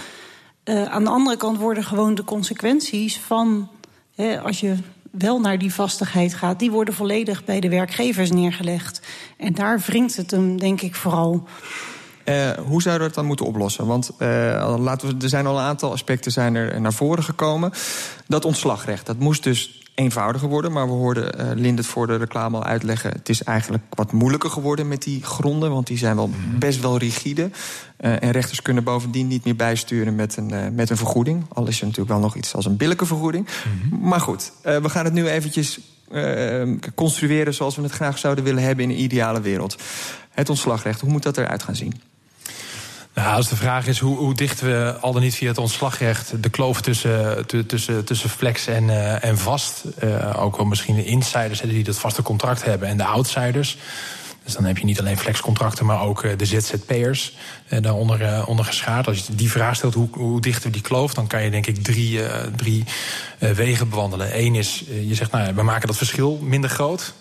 Uh, 0.65 0.85
aan 0.85 1.05
de 1.05 1.11
andere 1.11 1.37
kant 1.37 1.59
worden 1.59 1.85
gewoon 1.85 2.15
de 2.15 2.25
consequenties 2.25 3.19
van. 3.19 3.69
Hè, 4.15 4.41
als 4.41 4.61
je 4.61 4.75
wel 5.19 5.41
naar 5.41 5.59
die 5.59 5.75
vastigheid 5.75 6.35
gaat, 6.35 6.59
die 6.59 6.71
worden 6.71 6.95
volledig 6.95 7.45
bij 7.45 7.61
de 7.61 7.69
werkgevers 7.69 8.31
neergelegd. 8.31 9.01
En 9.37 9.53
daar 9.53 9.83
wringt 9.87 10.17
het 10.17 10.31
hem, 10.31 10.59
denk 10.59 10.81
ik, 10.81 10.95
vooral. 10.95 11.45
Uh, 12.25 12.51
hoe 12.51 12.83
zouden 12.83 13.03
we 13.03 13.07
het 13.07 13.15
dan 13.15 13.27
moeten 13.27 13.47
oplossen? 13.47 13.87
Want 13.87 14.11
uh, 14.19 14.77
laten 14.79 15.09
we, 15.09 15.23
er 15.23 15.29
zijn 15.29 15.47
al 15.47 15.59
een 15.59 15.65
aantal 15.65 15.93
aspecten 15.93 16.33
zijn 16.33 16.55
er 16.55 16.81
naar 16.81 16.93
voren 16.93 17.25
gekomen. 17.25 17.73
Dat 18.27 18.45
ontslagrecht, 18.45 19.07
dat 19.07 19.19
moest 19.19 19.43
dus 19.43 19.86
eenvoudiger 19.97 20.49
worden. 20.49 20.73
Maar 20.73 20.87
we 20.87 20.93
hoorden 20.93 21.41
uh, 21.41 21.51
Lindert 21.55 21.87
voor 21.87 22.07
de 22.07 22.17
reclame 22.17 22.57
al 22.57 22.65
uitleggen... 22.65 23.11
het 23.11 23.29
is 23.29 23.43
eigenlijk 23.43 23.85
wat 23.91 24.13
moeilijker 24.13 24.51
geworden 24.51 24.89
met 24.89 25.03
die 25.03 25.23
gronden... 25.23 25.71
want 25.71 25.87
die 25.87 25.99
zijn 25.99 26.17
wel 26.17 26.31
best 26.59 26.81
wel 26.81 26.99
rigide. 26.99 27.43
Uh, 28.01 28.23
en 28.23 28.31
rechters 28.31 28.63
kunnen 28.63 28.85
bovendien 28.85 29.27
niet 29.27 29.45
meer 29.45 29.57
bijsturen 29.57 30.15
met 30.15 30.37
een, 30.37 30.53
uh, 30.53 30.61
met 30.73 30.91
een 30.91 30.97
vergoeding. 30.97 31.45
Al 31.53 31.67
is 31.67 31.79
er 31.79 31.87
natuurlijk 31.87 32.13
wel 32.13 32.21
nog 32.21 32.37
iets 32.37 32.55
als 32.55 32.67
een 32.67 32.77
billijke 32.77 33.07
vergoeding. 33.07 33.49
Mm 33.49 33.91
-hmm. 33.91 34.09
Maar 34.09 34.21
goed, 34.21 34.53
we 34.63 34.89
gaan 34.89 35.05
het 35.05 35.15
nu 35.15 35.29
eventjes 35.29 35.81
construeren... 36.95 37.55
zoals 37.55 37.77
we 37.77 37.83
het 37.83 37.93
graag 37.93 38.19
zouden 38.19 38.45
willen 38.45 38.63
hebben 38.63 38.85
in 38.85 38.91
een 38.91 39.03
ideale 39.03 39.41
wereld. 39.41 39.77
Het 40.31 40.49
ontslagrecht, 40.49 41.01
hoe 41.01 41.11
moet 41.11 41.23
dat 41.23 41.37
eruit 41.37 41.63
gaan 41.63 41.77
zien? 41.77 41.93
Nou, 43.17 43.35
als 43.37 43.49
de 43.49 43.57
vraag 43.57 43.87
is 43.87 43.99
hoe, 43.99 44.17
hoe 44.17 44.35
dichten 44.35 44.67
we 44.67 44.97
al 45.01 45.13
dan 45.13 45.23
niet 45.23 45.35
via 45.35 45.49
het 45.49 45.59
ontslagrecht 45.59 46.43
de 46.43 46.49
kloof 46.49 46.81
tussen, 46.81 47.47
tussen, 47.67 48.05
tussen 48.05 48.31
flex 48.31 48.67
en, 48.67 48.85
uh, 48.85 49.25
en 49.25 49.39
vast. 49.39 49.85
Uh, 50.05 50.43
ook 50.43 50.57
wel 50.57 50.67
misschien 50.67 50.95
de 50.95 51.05
insiders 51.05 51.61
die 51.61 51.85
dat 51.85 51.99
vaste 51.99 52.23
contract 52.23 52.65
hebben 52.65 52.89
en 52.89 52.97
de 52.97 53.05
outsiders. 53.05 53.77
Dus 54.45 54.55
dan 54.55 54.65
heb 54.65 54.79
je 54.79 54.85
niet 54.85 54.99
alleen 54.99 55.19
flexcontracten, 55.19 55.87
maar 55.87 56.01
ook 56.01 56.23
uh, 56.23 56.33
de 56.37 56.45
ZZP'ers 56.45 57.37
daaronder 57.69 58.47
onder 58.47 58.65
geschaard. 58.65 59.07
Als 59.07 59.27
je 59.27 59.35
die 59.35 59.51
vraag 59.51 59.77
stelt, 59.77 59.95
hoe, 59.95 60.09
hoe 60.13 60.41
dichten 60.41 60.67
we 60.67 60.71
die 60.71 60.83
kloof... 60.83 61.15
dan 61.15 61.27
kan 61.27 61.43
je 61.43 61.51
denk 61.51 61.67
ik 61.67 61.85
drie, 61.85 62.21
drie 62.57 62.85
wegen 63.39 63.89
bewandelen. 63.89 64.39
Eén 64.39 64.55
is, 64.55 64.85
je 65.07 65.15
zegt, 65.15 65.31
nou, 65.31 65.55
we 65.55 65.63
maken 65.63 65.87
dat 65.87 65.97
verschil 65.97 66.39
minder 66.43 66.71
groot 66.71 67.15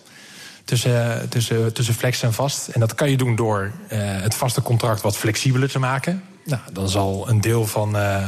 tussen, 0.66 1.30
tussen, 1.74 1.94
flex 1.94 2.22
en 2.22 2.34
vast. 2.34 2.68
En 2.68 2.80
dat 2.80 2.96
kan 2.96 3.10
je 3.10 3.18
doen 3.18 3.36
door 3.36 3.72
uh, 3.92 4.00
het 4.00 4.36
vaste 4.36 4.62
contract 4.62 5.02
wat 5.02 5.18
flexibeler 5.18 5.70
te 5.70 5.80
maken. 5.80 6.24
Nou, 6.44 6.62
dan 6.72 6.90
zal 6.90 7.30
een 7.30 7.42
deel 7.42 7.68
van, 7.68 7.96
uh, 7.96 8.28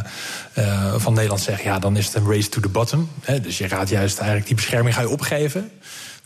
uh, 0.58 0.94
van 0.98 1.13
Nederland 1.13 1.41
zeggen... 1.41 1.65
ja, 1.65 1.79
dan 1.79 1.98
is 1.98 2.06
het 2.06 2.15
een 2.15 2.32
race 2.32 2.50
to 2.50 2.62
the 2.62 2.70
bottom. 2.70 3.10
Dus 3.41 3.58
je 3.58 3.70
gaat 3.70 3.89
juist 3.89 4.17
eigenlijk 4.17 4.48
die 4.48 4.56
bescherming 4.56 4.96
ga 4.96 5.01
je 5.01 5.10
opgeven... 5.10 5.72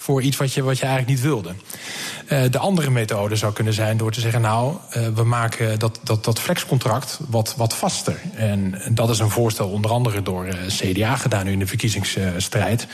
voor 0.01 0.21
iets 0.21 0.37
wat 0.37 0.53
je, 0.53 0.63
wat 0.63 0.77
je 0.77 0.85
eigenlijk 0.85 1.15
niet 1.15 1.25
wilde. 1.25 1.53
Uh, 2.29 2.43
de 2.51 2.57
andere 2.57 2.89
methode 2.89 3.35
zou 3.35 3.53
kunnen 3.53 3.73
zijn 3.73 3.97
door 3.97 4.11
te 4.11 4.19
zeggen... 4.19 4.41
nou, 4.41 4.75
we 5.15 5.23
maken 5.23 5.79
dat, 5.79 5.99
dat, 6.03 6.23
dat 6.23 6.39
flexcontract 6.39 7.19
wat, 7.27 7.53
wat 7.57 7.75
vaster. 7.75 8.21
En 8.35 8.81
dat 8.91 9.09
is 9.09 9.19
een 9.19 9.29
voorstel 9.29 9.69
onder 9.69 9.91
andere 9.91 10.21
door 10.21 10.47
CDA 10.67 11.15
gedaan... 11.15 11.45
nu 11.45 11.51
in 11.51 11.59
de 11.59 11.67
verkiezingsstrijd 11.67 12.87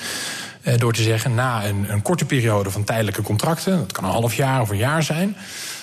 door 0.78 0.94
te 0.94 1.02
zeggen, 1.02 1.36
na 1.36 1.66
een, 1.66 1.86
een, 1.92 2.02
korte 2.02 2.26
periode 2.26 2.72
van 2.72 2.84
tijdelijke 2.84 3.22
contracten, 3.22 3.78
dat 3.78 3.92
kan 3.92 4.04
een 4.04 4.10
half 4.10 4.36
jaar 4.36 4.62
of 4.62 4.70
een 4.70 4.78
jaar 4.78 5.04
zijn, 5.04 5.36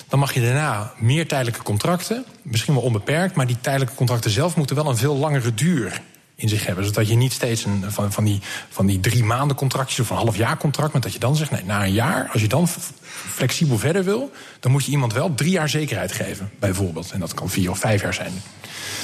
dan 0.08 0.18
mag 0.18 0.34
je 0.34 0.40
daarna 0.40 0.92
meer 0.98 1.28
tijdelijke 1.28 1.62
contracten, 1.62 2.24
misschien 2.42 2.74
wel 2.74 2.82
onbeperkt, 2.82 3.34
maar 3.34 3.46
die 3.46 3.60
tijdelijke 3.60 3.94
contracten 3.94 4.30
zelf 4.30 4.56
moeten 4.56 4.76
wel 4.76 4.88
een 4.88 4.96
veel 4.96 5.16
langere 5.16 5.54
duur 5.54 6.00
in 6.34 6.48
zich 6.48 6.66
hebben. 6.66 6.84
Zodat 6.84 7.08
je 7.08 7.14
niet 7.14 7.32
steeds 7.32 7.64
een, 7.64 7.84
van, 7.88 8.12
van, 8.12 8.24
die, 8.24 8.40
van 8.68 8.86
die 8.86 9.00
drie 9.00 9.24
maanden 9.24 9.56
contractjes 9.56 10.00
of 10.00 10.10
een 10.10 10.16
half 10.16 10.36
jaar 10.36 10.56
contract, 10.56 10.92
maar 10.92 11.02
dat 11.02 11.12
je 11.12 11.18
dan 11.18 11.36
zegt, 11.36 11.50
nee, 11.50 11.64
na 11.64 11.84
een 11.84 11.92
jaar, 11.92 12.28
als 12.32 12.42
je 12.42 12.48
dan 12.48 12.68
flexibel 13.08 13.78
verder 13.78 14.04
wil, 14.04 14.30
dan 14.60 14.72
moet 14.72 14.84
je 14.84 14.90
iemand 14.90 15.12
wel 15.12 15.34
drie 15.34 15.50
jaar 15.50 15.68
zekerheid 15.68 16.12
geven, 16.12 16.50
bijvoorbeeld. 16.58 17.10
En 17.10 17.20
dat 17.20 17.34
kan 17.34 17.50
vier 17.50 17.70
of 17.70 17.78
vijf 17.78 18.02
jaar 18.02 18.14
zijn. 18.14 18.32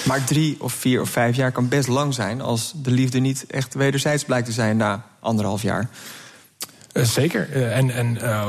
Maar 0.05 0.25
drie 0.25 0.57
of 0.61 0.73
vier 0.73 1.01
of 1.01 1.11
vijf 1.11 1.37
jaar 1.37 1.53
kan 1.53 1.69
best 1.69 1.89
lang 1.89 2.15
zijn 2.15 2.41
als 2.41 2.73
de 2.77 2.91
liefde 2.91 3.19
niet 3.19 3.45
echt 3.47 3.75
wederzijds 3.75 4.25
blijkt 4.25 4.47
te 4.47 4.53
zijn 4.53 4.77
na 4.77 5.05
anderhalf 5.21 5.63
jaar. 5.63 5.89
Uh, 6.93 7.05
zeker. 7.05 7.49
Uh, 7.53 7.77
en 7.77 7.91
en 7.91 8.19
uh, 8.23 8.47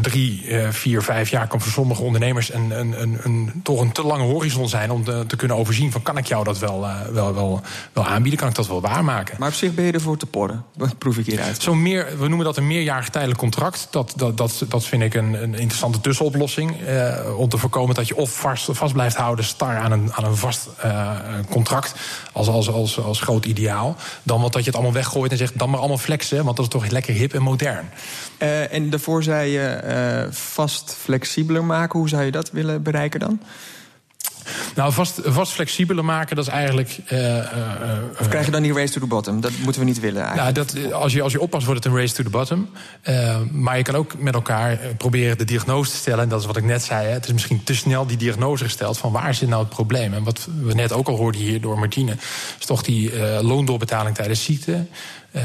drie, 0.00 0.46
vier, 0.70 1.02
vijf 1.02 1.30
jaar 1.30 1.46
kan 1.46 1.60
voor 1.60 1.72
sommige 1.72 2.02
ondernemers 2.02 2.52
een, 2.52 2.70
een, 2.70 3.02
een, 3.02 3.18
een, 3.22 3.60
toch 3.62 3.80
een 3.80 3.92
te 3.92 4.02
lange 4.02 4.24
horizon 4.24 4.68
zijn 4.68 4.90
om 4.90 5.04
te, 5.04 5.24
te 5.26 5.36
kunnen 5.36 5.56
overzien 5.56 5.92
van 5.92 6.02
kan 6.02 6.16
ik 6.16 6.26
jou 6.26 6.44
dat 6.44 6.58
wel, 6.58 6.86
wel, 7.12 7.34
wel, 7.34 7.60
wel 7.92 8.06
aanbieden, 8.06 8.40
kan 8.40 8.48
ik 8.48 8.54
dat 8.54 8.66
wel 8.66 8.80
waarmaken. 8.80 9.36
Maar 9.38 9.48
op 9.48 9.54
zich 9.54 9.74
ben 9.74 9.84
je 9.84 9.92
ervoor 9.92 10.16
te 10.16 10.26
porren, 10.26 10.64
wat 10.76 10.98
proef 10.98 11.18
ik 11.18 11.26
hieruit. 11.26 11.62
Zo 11.62 11.74
meer, 11.74 12.18
we 12.18 12.28
noemen 12.28 12.44
dat 12.44 12.56
een 12.56 12.66
meerjarig 12.66 13.08
tijdelijk 13.08 13.40
contract. 13.40 13.86
Dat, 13.90 14.12
dat, 14.16 14.36
dat, 14.36 14.64
dat 14.68 14.84
vind 14.84 15.02
ik 15.02 15.14
een, 15.14 15.42
een 15.42 15.54
interessante 15.54 16.00
tussenoplossing. 16.00 16.76
om 17.36 17.48
te 17.48 17.58
voorkomen 17.58 17.94
dat 17.94 18.08
je 18.08 18.16
of 18.16 18.30
vast, 18.30 18.68
vast 18.70 18.92
blijft 18.92 19.16
houden, 19.16 19.44
star 19.44 19.76
aan 19.76 19.92
een, 19.92 20.12
aan 20.12 20.24
een 20.24 20.36
vast 20.36 20.68
contract 21.50 21.94
als, 22.32 22.48
als, 22.48 22.70
als, 22.70 23.00
als 23.00 23.20
groot 23.20 23.44
ideaal. 23.44 23.96
Dan 24.22 24.40
wat 24.40 24.52
dat 24.52 24.60
je 24.60 24.66
het 24.66 24.76
allemaal 24.76 24.94
weggooit 24.94 25.30
en 25.30 25.38
zegt 25.38 25.58
dan 25.58 25.70
maar 25.70 25.78
allemaal 25.78 25.98
flexen, 25.98 26.44
want 26.44 26.56
dat 26.56 26.66
is 26.66 26.72
toch 26.72 26.90
lekker 26.90 27.14
hip 27.14 27.34
en 27.34 27.42
modern. 27.42 27.75
Uh, 28.38 28.72
en 28.72 28.90
daarvoor 28.90 29.22
zei 29.22 29.50
je 29.50 29.80
uh, 29.84 30.32
vast 30.32 30.96
flexibeler 31.00 31.64
maken. 31.64 31.98
Hoe 31.98 32.08
zou 32.08 32.22
je 32.22 32.30
dat 32.30 32.50
willen 32.50 32.82
bereiken 32.82 33.20
dan? 33.20 33.40
Nou, 34.74 34.92
vast, 34.92 35.20
vast 35.24 35.52
flexibeler 35.52 36.04
maken, 36.04 36.36
dat 36.36 36.46
is 36.46 36.52
eigenlijk. 36.52 36.98
Uh, 37.12 37.36
uh, 37.36 37.42
of 38.20 38.28
krijg 38.28 38.44
je 38.44 38.50
dan 38.50 38.62
die 38.62 38.72
race 38.72 38.92
to 38.92 39.00
the 39.00 39.06
bottom? 39.06 39.40
Dat 39.40 39.50
moeten 39.62 39.80
we 39.80 39.86
niet 39.86 40.00
willen. 40.00 40.22
Eigenlijk. 40.22 40.72
Nou, 40.72 40.82
dat, 40.82 40.92
als, 40.92 41.12
je, 41.12 41.22
als 41.22 41.32
je 41.32 41.40
oppast, 41.40 41.64
wordt 41.66 41.84
het 41.84 41.92
een 41.92 41.98
race 41.98 42.14
to 42.14 42.22
the 42.22 42.30
bottom. 42.30 42.68
Maar 43.52 43.76
je 43.76 43.82
kan 43.82 43.94
ook 43.94 44.18
met 44.18 44.34
elkaar 44.34 44.78
proberen 44.96 45.38
de 45.38 45.44
diagnose 45.44 45.90
te 45.90 45.96
stellen. 45.96 46.22
En 46.22 46.28
dat 46.28 46.40
is 46.40 46.46
wat 46.46 46.56
ik 46.56 46.64
net 46.64 46.82
zei. 46.82 47.06
Hè. 47.06 47.12
Het 47.12 47.26
is 47.26 47.32
misschien 47.32 47.64
te 47.64 47.74
snel 47.74 48.06
die 48.06 48.16
diagnose 48.16 48.64
gesteld 48.64 48.98
van 48.98 49.12
waar 49.12 49.34
zit 49.34 49.48
nou 49.48 49.60
het 49.60 49.70
probleem. 49.70 50.14
En 50.14 50.24
wat 50.24 50.48
we 50.62 50.74
net 50.74 50.92
ook 50.92 51.08
al 51.08 51.16
hoorden 51.16 51.40
hier 51.40 51.60
door 51.60 51.78
Martine, 51.78 52.16
is 52.58 52.66
toch 52.66 52.82
die 52.82 53.12
loondoorbetaling 53.42 54.14
tijdens 54.16 54.44
ziekte. 54.44 54.86
Uh, 55.36 55.42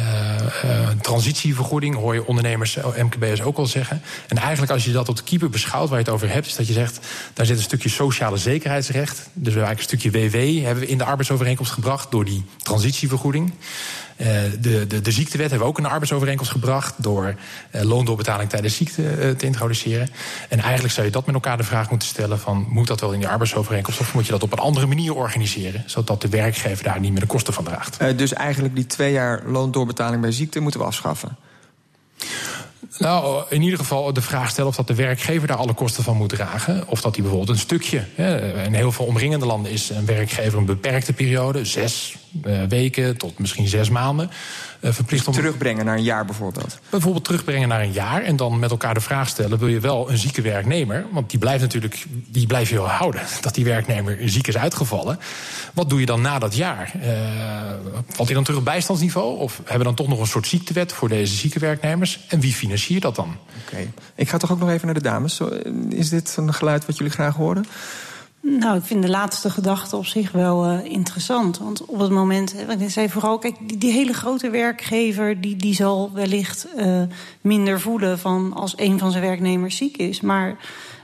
uh, 0.66 0.90
transitievergoeding 1.02 1.96
hoor 1.96 2.14
je 2.14 2.26
ondernemers, 2.26 2.78
MKB'ers 2.98 3.42
ook 3.42 3.58
al 3.58 3.66
zeggen. 3.66 4.02
En 4.28 4.38
eigenlijk 4.38 4.72
als 4.72 4.86
je 4.86 4.92
dat 4.92 5.06
de 5.06 5.24
keeper 5.24 5.50
beschouwt, 5.50 5.90
waar 5.90 5.98
je 5.98 6.04
het 6.04 6.14
over 6.14 6.30
hebt, 6.30 6.46
is 6.48 6.56
dat 6.56 6.68
je 6.68 6.74
zegt, 6.74 7.08
daar 7.34 7.46
zit 7.46 7.58
een 7.58 7.64
stukje 7.64 7.90
sociale 7.90 8.38
zekerheidsrecht. 8.38 9.30
Dus 9.34 9.54
we 9.54 9.62
eigenlijk 9.62 9.92
een 9.92 10.00
stukje 10.00 10.30
WW 10.30 10.66
hebben 10.66 10.84
we 10.84 10.90
in 10.90 10.98
de 10.98 11.04
arbeidsovereenkomst 11.04 11.72
gebracht 11.72 12.12
door 12.12 12.26
die 12.26 12.46
transitievergoeding. 12.58 13.54
Uh, 14.18 14.28
de, 14.60 14.88
de, 14.88 15.02
de 15.02 15.12
ziektewet 15.12 15.50
hebben 15.50 15.68
we 15.68 15.74
ook 15.74 15.78
in 15.78 15.84
de 15.84 15.90
arbeidsovereenkomst 15.90 16.52
gebracht 16.52 16.94
door 16.98 17.36
uh, 17.72 17.82
loondoorbetaling 17.82 18.50
tijdens 18.50 18.76
ziekte 18.76 19.02
uh, 19.02 19.30
te 19.30 19.46
introduceren. 19.46 20.10
En 20.50 20.60
eigenlijk 20.60 20.94
zou 20.94 21.06
je 21.06 21.12
dat 21.12 21.26
met 21.26 21.36
elkaar 21.36 21.58
de 21.58 21.64
vraag 21.64 21.90
moeten 21.90 22.08
stellen 22.08 22.40
van 22.40 22.66
moet 22.70 22.88
dat 22.88 23.00
wel 23.00 23.14
in 23.14 23.20
die 23.20 23.28
arbeidsovereenkomst 23.28 24.00
of 24.00 24.14
moet 24.14 24.26
je 24.26 24.32
dat 24.32 24.44
op 24.44 24.52
een 24.52 24.60
andere 24.60 24.86
manier 24.86 25.16
organiseren, 25.16 25.84
zodat 25.86 26.22
de 26.22 26.30
werkgever 26.30 26.84
daar 26.84 27.00
niet 27.00 27.12
meer 27.12 27.20
de 27.20 27.26
kosten 27.26 27.54
van 27.54 27.64
draagt. 27.64 28.18
dus 28.18 28.34
eigenlijk 28.34 28.76
die 28.76 28.86
twee 28.86 29.12
jaar 29.12 29.42
loondoorbetaling 29.46 30.22
bij 30.22 30.32
ziekte 30.32 30.60
moeten 30.60 30.80
we 30.80 30.86
afschaffen. 30.86 31.38
Nou, 32.98 33.44
in 33.50 33.62
ieder 33.62 33.80
geval 33.80 34.14
de 34.14 34.22
vraag 34.22 34.50
stellen 34.50 34.70
of 34.70 34.76
dat 34.76 34.88
de 34.88 34.96
werkgever 34.96 35.48
daar 35.48 35.58
alle 35.58 35.74
kosten 35.74 36.04
van 36.04 36.18
moet 36.18 36.30
dragen. 36.30 36.88
Of 36.88 37.02
dat 37.02 37.14
hij 37.14 37.24
bijvoorbeeld 37.24 37.58
een 37.58 37.64
stukje. 37.64 38.06
Hè, 38.16 38.64
in 38.64 38.74
heel 38.74 38.92
veel 38.92 39.06
omringende 39.06 39.46
landen 39.46 39.72
is 39.72 39.90
een 39.90 40.06
werkgever 40.06 40.58
een 40.58 40.66
beperkte 40.66 41.14
periode, 41.14 41.66
zes 41.66 42.16
uh, 42.46 42.64
weken 42.64 43.18
tot 43.18 43.40
misschien 43.40 43.68
zes 43.68 43.90
maanden. 43.90 44.30
Uh, 44.82 44.92
verplicht 44.92 45.28
om... 45.28 45.34
Terugbrengen 45.34 45.86
naar 45.86 45.98
een 45.98 46.04
jaar 46.04 46.26
bijvoorbeeld? 46.26 46.80
Bijvoorbeeld 46.90 47.24
terugbrengen 47.24 47.68
naar 47.68 47.82
een 47.82 47.92
jaar 47.92 48.24
en 48.24 48.36
dan 48.36 48.60
met 48.60 48.72
elkaar 48.72 48.94
de 48.94 49.02
vraag 49.02 49.28
stellen: 49.28 49.58
wil 49.58 49.68
je 49.68 49.80
wel 49.80 50.10
een 50.10 50.18
zieke 50.18 50.42
werknemer? 50.42 51.06
Want 51.12 51.30
die 51.30 51.40
blijft 51.40 51.62
natuurlijk, 51.62 52.06
die 52.28 52.48
blijf 52.48 52.70
je 52.70 52.76
wel 52.76 52.88
houden. 52.88 53.22
Dat 53.42 53.56
die 53.56 53.66
werknemer 53.66 54.18
ziek 54.30 54.48
is 54.48 54.58
uitgevallen. 54.58 55.20
Wat 55.74 55.90
doe 55.90 56.00
je 56.00 56.06
dan 56.06 56.22
na 56.22 56.40
dat 56.40 56.56
jaar? 56.56 56.92
Uh, 56.96 57.04
valt 58.08 58.28
hij 58.28 58.36
dan 58.36 58.44
terug 58.44 58.60
op 58.60 58.66
bijstandsniveau? 58.66 59.38
Of 59.38 59.58
hebben 59.58 59.78
we 59.78 59.84
dan 59.84 59.96
toch 59.96 60.08
nog 60.08 60.20
een 60.20 60.28
soort 60.28 60.48
ziektewet 60.48 60.94
voor 60.94 61.10
deze 61.10 61.36
zieke 61.36 61.60
werknemers? 61.60 62.20
En 62.28 62.40
wie 62.40 62.54
financiert 62.54 63.02
dat 63.02 63.16
dan? 63.16 63.38
Oké. 63.64 63.72
Okay. 63.72 63.92
Ik 64.16 64.30
ga 64.30 64.38
toch 64.38 64.52
ook 64.52 64.60
nog 64.60 64.70
even 64.70 64.86
naar 64.86 64.96
de 64.96 65.02
dames. 65.02 65.40
Is 65.90 66.10
dit 66.10 66.34
een 66.38 66.54
geluid 66.54 66.86
wat 66.86 66.98
jullie 66.98 67.14
graag 67.14 67.36
horen? 67.36 67.66
Nou, 68.42 68.78
ik 68.78 68.84
vind 68.84 69.02
de 69.02 69.10
laatste 69.10 69.50
gedachte 69.50 69.96
op 69.96 70.06
zich 70.06 70.32
wel 70.32 70.72
uh, 70.72 70.86
interessant. 70.86 71.58
Want 71.58 71.86
op 71.86 72.00
het 72.00 72.12
moment, 72.12 72.56
want 72.68 72.82
ik 72.82 72.90
zei 72.90 73.10
vooral, 73.10 73.38
kijk, 73.38 73.80
die, 73.80 73.92
hele 73.92 74.14
grote 74.14 74.50
werkgever, 74.50 75.42
die, 75.42 75.56
die 75.56 75.74
zal 75.74 76.12
wellicht 76.14 76.68
uh, 76.78 77.02
minder 77.42 77.80
voelen 77.80 78.20
van 78.20 78.54
als 78.54 78.74
een 78.76 79.00
van 79.00 79.12
zijn 79.12 79.24
werknemers 79.24 79.78
ziek 79.78 79.98
is. 79.98 80.22
Maar 80.22 80.50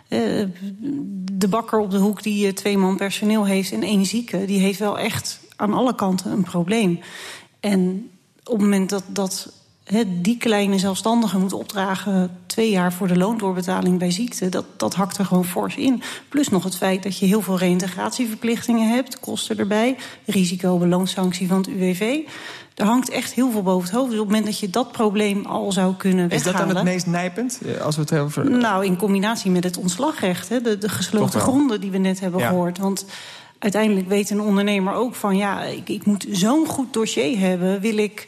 uh, 0.09 0.45
de 1.31 1.47
bakker 1.47 1.79
op 1.79 1.91
de 1.91 1.97
hoek 1.97 2.23
die 2.23 2.53
twee 2.53 2.77
man 2.77 2.97
personeel 2.97 3.45
heeft 3.45 3.71
en 3.71 3.83
één 3.83 4.05
zieke, 4.05 4.45
die 4.45 4.59
heeft 4.59 4.79
wel 4.79 4.99
echt 4.99 5.39
aan 5.55 5.73
alle 5.73 5.95
kanten 5.95 6.31
een 6.31 6.43
probleem. 6.43 6.99
En 7.59 8.09
op 8.43 8.53
het 8.53 8.61
moment 8.61 8.89
dat, 8.89 9.03
dat 9.07 9.53
die 10.07 10.37
kleine 10.37 10.79
zelfstandige 10.79 11.37
moet 11.37 11.53
opdragen 11.53 12.37
twee 12.45 12.71
jaar 12.71 12.93
voor 12.93 13.07
de 13.07 13.17
loondoorbetaling 13.17 13.99
bij 13.99 14.11
ziekte, 14.11 14.49
dat, 14.49 14.65
dat 14.77 14.95
hakt 14.95 15.17
er 15.17 15.25
gewoon 15.25 15.45
fors 15.45 15.75
in. 15.75 16.01
Plus 16.29 16.49
nog 16.49 16.63
het 16.63 16.77
feit 16.77 17.03
dat 17.03 17.17
je 17.17 17.25
heel 17.25 17.41
veel 17.41 17.57
reïntegratieverplichtingen 17.57 18.89
hebt, 18.89 19.19
kosten 19.19 19.57
erbij, 19.57 19.95
risico, 20.25 20.77
beloonsanctie 20.77 21.47
van 21.47 21.57
het 21.57 21.67
UWV. 21.67 22.17
Er 22.75 22.85
hangt 22.85 23.09
echt 23.09 23.33
heel 23.33 23.51
veel 23.51 23.63
boven 23.63 23.87
het 23.87 23.97
hoofd. 23.97 24.09
Dus 24.09 24.19
op 24.19 24.25
het 24.25 24.35
moment 24.35 24.51
dat 24.51 24.59
je 24.59 24.69
dat 24.69 24.91
probleem 24.91 25.45
al 25.45 25.71
zou 25.71 25.95
kunnen 25.95 26.27
weghalen... 26.27 26.53
Is 26.53 26.59
dat 26.59 26.67
dan 26.67 26.75
het 26.75 26.85
meest 26.85 27.05
nijpend? 27.05 27.61
Als 27.81 27.95
we 27.95 28.01
het 28.01 28.13
over... 28.13 28.51
Nou, 28.51 28.85
in 28.85 28.97
combinatie 28.97 29.51
met 29.51 29.63
het 29.63 29.77
ontslagrecht. 29.77 30.49
Hè, 30.49 30.61
de, 30.61 30.77
de 30.77 30.89
gesloten 30.89 31.39
gronden 31.39 31.81
die 31.81 31.91
we 31.91 31.97
net 31.97 32.19
hebben 32.19 32.41
gehoord. 32.41 32.77
Want 32.77 33.05
uiteindelijk 33.59 34.07
weet 34.07 34.29
een 34.29 34.41
ondernemer 34.41 34.93
ook 34.93 35.15
van... 35.15 35.37
ja, 35.37 35.63
ik, 35.63 35.89
ik 35.89 36.05
moet 36.05 36.25
zo'n 36.31 36.65
goed 36.65 36.93
dossier 36.93 37.39
hebben, 37.39 37.79
wil 37.79 37.97
ik 37.97 38.27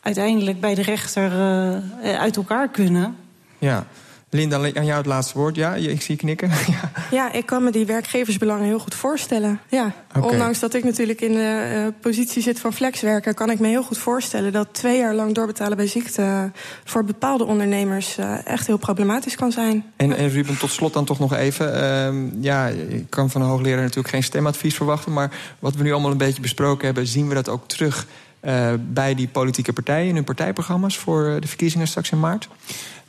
uiteindelijk 0.00 0.60
bij 0.60 0.74
de 0.74 0.82
rechter 0.82 1.32
uh, 1.32 2.18
uit 2.18 2.36
elkaar 2.36 2.68
kunnen. 2.68 3.16
Ja. 3.58 3.86
Linda, 4.30 4.56
aan 4.56 4.84
jou 4.84 4.98
het 4.98 5.06
laatste 5.06 5.38
woord. 5.38 5.56
Ja, 5.56 5.74
ik 5.74 6.02
zie 6.02 6.16
knikken. 6.16 6.48
ja. 6.66 6.90
ja, 7.10 7.32
ik 7.32 7.46
kan 7.46 7.64
me 7.64 7.70
die 7.70 7.86
werkgeversbelangen 7.86 8.64
heel 8.64 8.78
goed 8.78 8.94
voorstellen. 8.94 9.60
Ja. 9.68 9.92
Ondanks 10.20 10.58
dat 10.58 10.74
ik 10.74 10.84
natuurlijk 10.84 11.20
in 11.20 11.32
de 11.32 11.72
uh, 11.74 11.86
positie 12.00 12.42
zit 12.42 12.60
van 12.60 12.72
flexwerker... 12.72 13.34
kan 13.34 13.50
ik 13.50 13.58
me 13.58 13.68
heel 13.68 13.82
goed 13.82 13.98
voorstellen 13.98 14.52
dat 14.52 14.68
twee 14.72 14.98
jaar 14.98 15.14
lang 15.14 15.34
doorbetalen 15.34 15.76
bij 15.76 15.86
ziekte... 15.86 16.50
voor 16.84 17.04
bepaalde 17.04 17.44
ondernemers 17.44 18.18
uh, 18.18 18.46
echt 18.46 18.66
heel 18.66 18.76
problematisch 18.76 19.36
kan 19.36 19.52
zijn. 19.52 19.84
En, 19.96 20.16
en, 20.16 20.28
Ruben, 20.28 20.58
tot 20.58 20.70
slot 20.70 20.92
dan 20.92 21.04
toch 21.04 21.18
nog 21.18 21.34
even. 21.34 21.74
Uh, 21.74 22.42
ja, 22.42 22.66
ik 22.66 23.06
kan 23.08 23.30
van 23.30 23.40
een 23.40 23.48
hoogleraar 23.48 23.82
natuurlijk 23.82 24.08
geen 24.08 24.22
stemadvies 24.22 24.74
verwachten... 24.74 25.12
maar 25.12 25.30
wat 25.58 25.74
we 25.74 25.82
nu 25.82 25.92
allemaal 25.92 26.10
een 26.10 26.16
beetje 26.16 26.42
besproken 26.42 26.84
hebben... 26.84 27.06
zien 27.06 27.28
we 27.28 27.34
dat 27.34 27.48
ook 27.48 27.68
terug 27.68 28.06
uh, 28.40 28.72
bij 28.78 29.14
die 29.14 29.28
politieke 29.28 29.72
partijen 29.72 30.08
in 30.08 30.14
hun 30.14 30.24
partijprogramma's 30.24 30.96
voor 30.96 31.26
eh, 31.26 31.40
de 31.40 31.48
verkiezingen 31.48 31.86
straks 31.86 32.10
in 32.10 32.20
maart? 32.20 32.48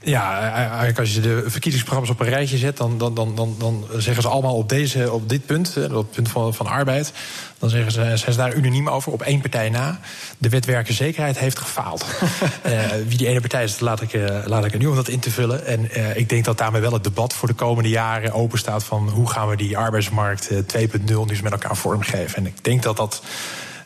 Ja, 0.01 0.51
eigenlijk 0.51 0.99
als 0.99 1.13
je 1.13 1.21
de 1.21 1.43
verkiezingsprogramma's 1.47 2.11
op 2.11 2.19
een 2.19 2.29
rijtje 2.29 2.57
zet, 2.57 2.77
dan, 2.77 2.97
dan, 2.97 3.13
dan, 3.13 3.35
dan, 3.35 3.55
dan 3.57 3.85
zeggen 3.97 4.21
ze 4.21 4.29
allemaal 4.29 4.55
op, 4.55 4.69
deze, 4.69 5.11
op 5.11 5.29
dit 5.29 5.45
punt, 5.45 5.77
op 5.77 5.91
het 5.91 6.11
punt 6.11 6.29
van, 6.29 6.53
van 6.53 6.67
arbeid, 6.67 7.13
dan 7.57 7.69
zeggen 7.69 7.91
ze, 7.91 8.01
zijn 8.01 8.17
ze 8.17 8.35
daar 8.35 8.55
unaniem 8.55 8.89
over, 8.89 9.11
op 9.11 9.21
één 9.21 9.41
partij 9.41 9.69
na. 9.69 9.99
De 10.37 10.49
wet 10.49 10.65
werkenzekerheid 10.65 11.39
heeft 11.39 11.59
gefaald. 11.59 12.05
uh, 12.65 12.81
wie 13.07 13.17
die 13.17 13.27
ene 13.27 13.39
partij 13.39 13.63
is, 13.63 13.79
laat 13.79 14.01
ik, 14.01 14.13
laat 14.45 14.65
ik 14.65 14.73
er 14.73 14.79
nu 14.79 14.85
om 14.85 14.95
dat 14.95 15.07
in 15.07 15.19
te 15.19 15.31
vullen. 15.31 15.65
En 15.65 15.89
uh, 15.97 16.15
ik 16.15 16.29
denk 16.29 16.45
dat 16.45 16.57
daarmee 16.57 16.81
wel 16.81 16.93
het 16.93 17.03
debat 17.03 17.33
voor 17.33 17.47
de 17.47 17.53
komende 17.53 17.89
jaren 17.89 18.31
open 18.31 18.59
staat 18.59 18.83
van 18.83 19.09
hoe 19.09 19.29
gaan 19.29 19.47
we 19.47 19.55
die 19.55 19.77
arbeidsmarkt 19.77 20.49
2.0 20.51 20.59
nu 21.05 21.15
eens 21.17 21.41
met 21.41 21.51
elkaar 21.51 21.77
vormgeven. 21.77 22.37
En 22.37 22.45
ik 22.45 22.63
denk 22.63 22.83
dat 22.83 22.97
dat 22.97 23.21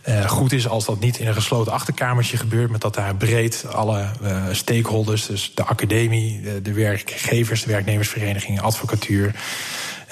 uh, 0.08 0.30
goed 0.30 0.52
is 0.52 0.68
als 0.68 0.86
dat 0.86 1.00
niet 1.00 1.18
in 1.18 1.28
een 1.28 1.34
gesloten 1.34 1.72
achterkamertje 1.72 2.38
gebeurt, 2.38 2.70
maar 2.70 2.80
dat 2.80 2.94
daar 2.94 3.16
breed 3.16 3.66
alle 3.72 4.06
uh, 4.22 4.44
stakeholders, 4.52 5.26
dus 5.26 5.52
de 5.56 5.63
academie, 5.63 6.42
de, 6.42 6.62
de, 6.62 6.74
werkgevers, 6.74 7.63
de 7.63 7.72
werknemersverenigingen, 7.72 8.63
advocatuur, 8.63 9.36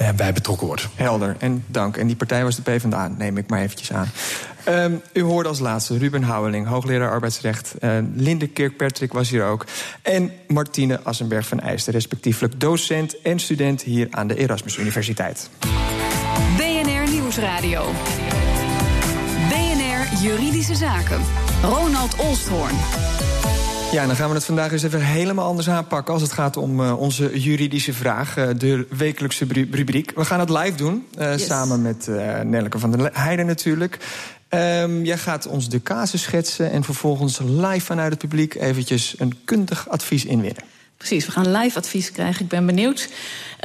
uh, 0.01 0.09
bij 0.11 0.33
betrokken 0.33 0.67
wordt. 0.67 0.87
Helder 0.95 1.35
en 1.39 1.63
dank. 1.67 1.97
En 1.97 2.07
die 2.07 2.15
partij 2.15 2.43
was 2.43 2.55
de 2.55 2.61
PvdA, 2.61 3.07
neem 3.07 3.37
ik 3.37 3.49
maar 3.49 3.61
eventjes 3.61 3.93
aan. 3.93 4.11
Um, 4.67 5.01
u 5.13 5.21
hoorde 5.21 5.49
als 5.49 5.59
laatste 5.59 5.97
Ruben 5.97 6.23
Houweling, 6.23 6.67
hoogleraar 6.67 7.11
arbeidsrecht. 7.11 7.73
Uh, 7.79 7.97
Linde 8.13 8.47
Kirkpatrick 8.47 9.13
was 9.13 9.29
hier 9.29 9.43
ook. 9.43 9.65
En 10.01 10.31
Martine 10.47 10.99
Assenberg 11.03 11.47
van 11.47 11.59
Eijsten, 11.59 11.93
respectievelijk 11.93 12.59
docent 12.59 13.21
en 13.21 13.39
student 13.39 13.81
hier 13.81 14.07
aan 14.11 14.27
de 14.27 14.37
Erasmus 14.37 14.77
Universiteit. 14.77 15.49
BNR 16.57 17.11
Nieuwsradio. 17.11 17.83
Juridische 20.21 20.75
Zaken. 20.75 21.21
Ronald 21.63 22.15
Olsthoorn. 22.15 22.75
Ja, 23.91 24.05
dan 24.05 24.15
gaan 24.15 24.29
we 24.29 24.35
het 24.35 24.45
vandaag 24.45 24.71
eens 24.71 24.83
even 24.83 25.01
helemaal 25.01 25.45
anders 25.45 25.69
aanpakken... 25.69 26.13
als 26.13 26.21
het 26.23 26.31
gaat 26.31 26.57
om 26.57 26.79
uh, 26.79 26.99
onze 26.99 27.39
juridische 27.39 27.93
vraag, 27.93 28.37
uh, 28.37 28.47
de 28.57 28.87
wekelijkse 28.89 29.45
rubriek. 29.71 30.11
We 30.15 30.25
gaan 30.25 30.39
het 30.39 30.49
live 30.49 30.75
doen, 30.75 31.05
uh, 31.19 31.31
yes. 31.31 31.45
samen 31.45 31.81
met 31.81 32.07
Nelleke 32.43 32.79
van 32.79 32.91
der 32.91 33.09
Heijden 33.13 33.45
natuurlijk. 33.45 33.97
Um, 34.49 35.05
jij 35.05 35.17
gaat 35.17 35.47
ons 35.47 35.69
de 35.69 35.81
casus 35.81 36.21
schetsen... 36.21 36.71
en 36.71 36.83
vervolgens 36.83 37.39
live 37.39 37.85
vanuit 37.85 38.11
het 38.11 38.19
publiek 38.19 38.55
eventjes 38.55 39.15
een 39.17 39.35
kundig 39.45 39.89
advies 39.89 40.25
inwinnen. 40.25 40.63
Precies, 41.01 41.25
we 41.25 41.31
gaan 41.31 41.51
live 41.51 41.77
advies 41.77 42.11
krijgen. 42.11 42.41
Ik 42.41 42.47
ben 42.47 42.65
benieuwd. 42.65 43.09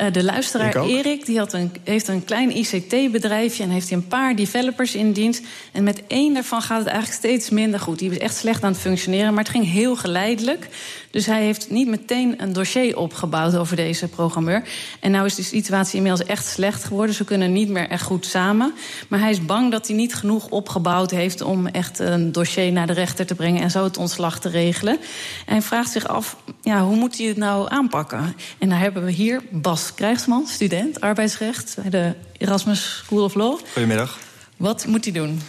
Uh, 0.00 0.12
de 0.12 0.24
luisteraar 0.24 0.84
Erik 0.84 1.26
die 1.26 1.38
had 1.38 1.52
een, 1.52 1.72
heeft 1.84 2.08
een 2.08 2.24
klein 2.24 2.56
ICT-bedrijfje 2.56 3.62
en 3.62 3.70
heeft 3.70 3.88
hij 3.88 3.98
een 3.98 4.06
paar 4.06 4.36
developers 4.36 4.94
in 4.94 5.12
dienst. 5.12 5.42
En 5.72 5.84
met 5.84 6.02
één 6.06 6.34
daarvan 6.34 6.62
gaat 6.62 6.78
het 6.78 6.86
eigenlijk 6.86 7.18
steeds 7.18 7.50
minder 7.50 7.80
goed. 7.80 7.98
Die 7.98 8.10
is 8.10 8.18
echt 8.18 8.36
slecht 8.36 8.62
aan 8.62 8.72
het 8.72 8.80
functioneren, 8.80 9.34
maar 9.34 9.42
het 9.42 9.52
ging 9.52 9.72
heel 9.72 9.96
geleidelijk. 9.96 10.68
Dus 11.16 11.26
hij 11.26 11.42
heeft 11.42 11.70
niet 11.70 11.88
meteen 11.88 12.42
een 12.42 12.52
dossier 12.52 12.96
opgebouwd 12.96 13.56
over 13.56 13.76
deze 13.76 14.08
programmeur. 14.08 14.68
En 15.00 15.10
nou 15.10 15.26
is 15.26 15.34
de 15.34 15.42
situatie 15.42 15.96
inmiddels 15.96 16.28
echt 16.28 16.46
slecht 16.46 16.84
geworden. 16.84 17.14
Ze 17.14 17.24
kunnen 17.24 17.52
niet 17.52 17.68
meer 17.68 17.88
echt 17.88 18.02
goed 18.02 18.26
samen. 18.26 18.74
Maar 19.08 19.20
hij 19.20 19.30
is 19.30 19.44
bang 19.44 19.70
dat 19.70 19.86
hij 19.86 19.96
niet 19.96 20.14
genoeg 20.14 20.48
opgebouwd 20.48 21.10
heeft 21.10 21.40
om 21.40 21.66
echt 21.66 21.98
een 21.98 22.32
dossier 22.32 22.72
naar 22.72 22.86
de 22.86 22.92
rechter 22.92 23.26
te 23.26 23.34
brengen 23.34 23.62
en 23.62 23.70
zo 23.70 23.84
het 23.84 23.96
ontslag 23.96 24.40
te 24.40 24.48
regelen. 24.48 24.98
En 25.46 25.52
hij 25.52 25.62
vraagt 25.62 25.90
zich 25.90 26.08
af, 26.08 26.36
ja, 26.62 26.84
hoe 26.84 26.96
moet 26.96 27.18
hij 27.18 27.26
het 27.26 27.36
nou 27.36 27.70
aanpakken? 27.70 28.36
En 28.58 28.68
daar 28.68 28.80
hebben 28.80 29.04
we 29.04 29.10
hier 29.10 29.42
Bas 29.50 29.94
Krijgsman, 29.94 30.46
student 30.46 31.00
arbeidsrecht 31.00 31.76
bij 31.82 31.90
de 31.90 32.14
Erasmus 32.38 33.02
School 33.04 33.24
of 33.24 33.34
Law. 33.34 33.58
Goedemiddag. 33.72 34.18
Wat 34.56 34.86
moet 34.86 35.04
hij 35.04 35.12
doen? 35.12 35.40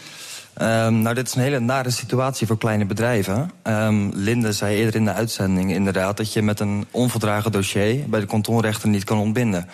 Um, 0.62 1.02
nou, 1.02 1.16
dit 1.16 1.28
is 1.28 1.36
een 1.36 1.42
hele 1.42 1.60
nare 1.60 1.90
situatie 1.90 2.48
voor 2.48 2.58
kleine 2.58 2.86
bedrijven. 2.86 3.52
Um, 3.64 4.12
Linde 4.14 4.54
zei 4.54 4.76
eerder 4.76 4.96
in 4.96 5.06
de 5.06 5.14
uitzending 5.14 5.72
inderdaad 5.72 6.18
dat 6.18 6.34
je 6.34 6.42
met 6.42 6.60
een 6.60 6.86
onverdragen 6.92 7.52
dossier 7.52 8.10
bij 8.10 8.20
de 8.20 8.26
kantonrechter 8.26 8.90
niet 8.90 9.04
kan 9.04 9.18
ontbinden. 9.18 9.70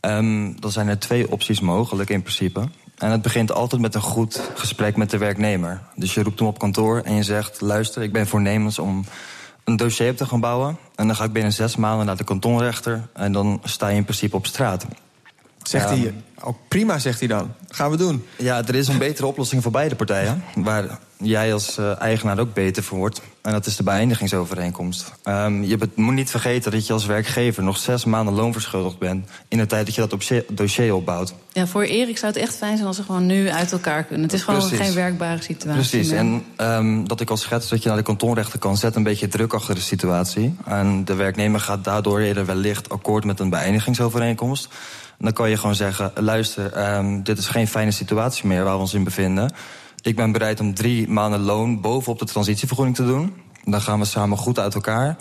Um, 0.00 0.60
dan 0.60 0.70
zijn 0.70 0.88
er 0.88 0.98
twee 0.98 1.30
opties 1.30 1.60
mogelijk 1.60 2.10
in 2.10 2.22
principe. 2.22 2.68
En 2.98 3.10
het 3.10 3.22
begint 3.22 3.52
altijd 3.52 3.80
met 3.80 3.94
een 3.94 4.00
goed 4.00 4.50
gesprek 4.54 4.96
met 4.96 5.10
de 5.10 5.18
werknemer. 5.18 5.80
Dus 5.94 6.14
je 6.14 6.22
roept 6.22 6.38
hem 6.38 6.48
op 6.48 6.58
kantoor 6.58 7.00
en 7.00 7.14
je 7.14 7.22
zegt: 7.22 7.60
luister, 7.60 8.02
ik 8.02 8.12
ben 8.12 8.26
voornemens 8.26 8.78
om 8.78 9.04
een 9.64 9.76
dossier 9.76 10.10
op 10.10 10.16
te 10.16 10.26
gaan 10.26 10.40
bouwen. 10.40 10.78
En 10.94 11.06
dan 11.06 11.16
ga 11.16 11.24
ik 11.24 11.32
binnen 11.32 11.52
zes 11.52 11.76
maanden 11.76 12.06
naar 12.06 12.16
de 12.16 12.24
kantonrechter. 12.24 13.08
En 13.12 13.32
dan 13.32 13.60
sta 13.64 13.88
je 13.88 13.96
in 13.96 14.04
principe 14.04 14.36
op 14.36 14.46
straat. 14.46 14.86
Zegt 15.68 15.88
hij, 15.88 16.14
ook 16.40 16.56
prima, 16.68 16.98
zegt 16.98 17.18
hij 17.18 17.28
dan. 17.28 17.52
Gaan 17.68 17.90
we 17.90 17.96
doen. 17.96 18.24
Ja, 18.36 18.66
er 18.66 18.74
is 18.74 18.88
een 18.88 18.98
betere 18.98 19.26
oplossing 19.26 19.62
voor 19.62 19.72
beide 19.72 19.94
partijen. 19.94 20.44
Waar 20.54 20.98
jij 21.16 21.52
als 21.52 21.78
uh, 21.78 22.00
eigenaar 22.00 22.38
ook 22.38 22.54
beter 22.54 22.82
voor 22.82 22.98
wordt. 22.98 23.20
En 23.42 23.52
dat 23.52 23.66
is 23.66 23.76
de 23.76 23.82
beëindigingsovereenkomst. 23.82 25.12
Um, 25.24 25.62
je 25.62 25.78
moet 25.94 26.14
niet 26.14 26.30
vergeten 26.30 26.70
dat 26.72 26.86
je 26.86 26.92
als 26.92 27.06
werkgever 27.06 27.62
nog 27.62 27.76
zes 27.76 28.04
maanden 28.04 28.34
loon 28.34 28.52
verschuldigd 28.52 28.98
bent... 28.98 29.28
in 29.48 29.58
de 29.58 29.66
tijd 29.66 29.86
dat 29.86 29.94
je 29.94 30.06
dat 30.06 30.42
dossier 30.56 30.94
opbouwt. 30.94 31.34
Ja, 31.52 31.66
voor 31.66 31.82
Erik 31.82 32.18
zou 32.18 32.32
het 32.32 32.42
echt 32.42 32.56
fijn 32.56 32.74
zijn 32.74 32.86
als 32.86 32.96
ze 32.96 33.02
gewoon 33.02 33.26
nu 33.26 33.50
uit 33.50 33.72
elkaar 33.72 34.04
kunnen. 34.04 34.24
Het 34.24 34.34
is 34.34 34.42
gewoon 34.42 34.60
Precies. 34.60 34.78
geen 34.78 34.94
werkbare 34.94 35.42
situatie 35.42 35.80
Precies, 35.90 36.10
meer. 36.10 36.18
en 36.18 36.44
um, 36.60 37.08
dat 37.08 37.20
ik 37.20 37.30
als 37.30 37.40
schets 37.40 37.68
dat 37.68 37.82
je 37.82 37.88
naar 37.88 37.98
de 37.98 38.04
kantonrechter 38.04 38.58
kan 38.58 38.76
zetten... 38.76 39.00
een 39.00 39.06
beetje 39.06 39.28
druk 39.28 39.52
achter 39.52 39.74
de 39.74 39.80
situatie. 39.80 40.56
En 40.64 41.04
de 41.04 41.14
werknemer 41.14 41.60
gaat 41.60 41.84
daardoor 41.84 42.20
eerder 42.20 42.46
wellicht 42.46 42.88
akkoord 42.88 43.24
met 43.24 43.40
een 43.40 43.50
beëindigingsovereenkomst... 43.50 44.68
Dan 45.18 45.32
kan 45.32 45.50
je 45.50 45.56
gewoon 45.56 45.74
zeggen, 45.74 46.12
luister, 46.14 46.96
um, 46.96 47.22
dit 47.22 47.38
is 47.38 47.46
geen 47.46 47.68
fijne 47.68 47.90
situatie 47.90 48.46
meer 48.46 48.64
waar 48.64 48.74
we 48.74 48.80
ons 48.80 48.94
in 48.94 49.04
bevinden. 49.04 49.52
Ik 50.02 50.16
ben 50.16 50.32
bereid 50.32 50.60
om 50.60 50.74
drie 50.74 51.08
maanden 51.08 51.40
loon 51.40 51.80
bovenop 51.80 52.18
de 52.18 52.24
transitievergoeding 52.24 52.96
te 52.96 53.06
doen. 53.06 53.34
Dan 53.64 53.80
gaan 53.80 53.98
we 53.98 54.04
samen 54.04 54.38
goed 54.38 54.58
uit 54.58 54.74
elkaar. 54.74 55.16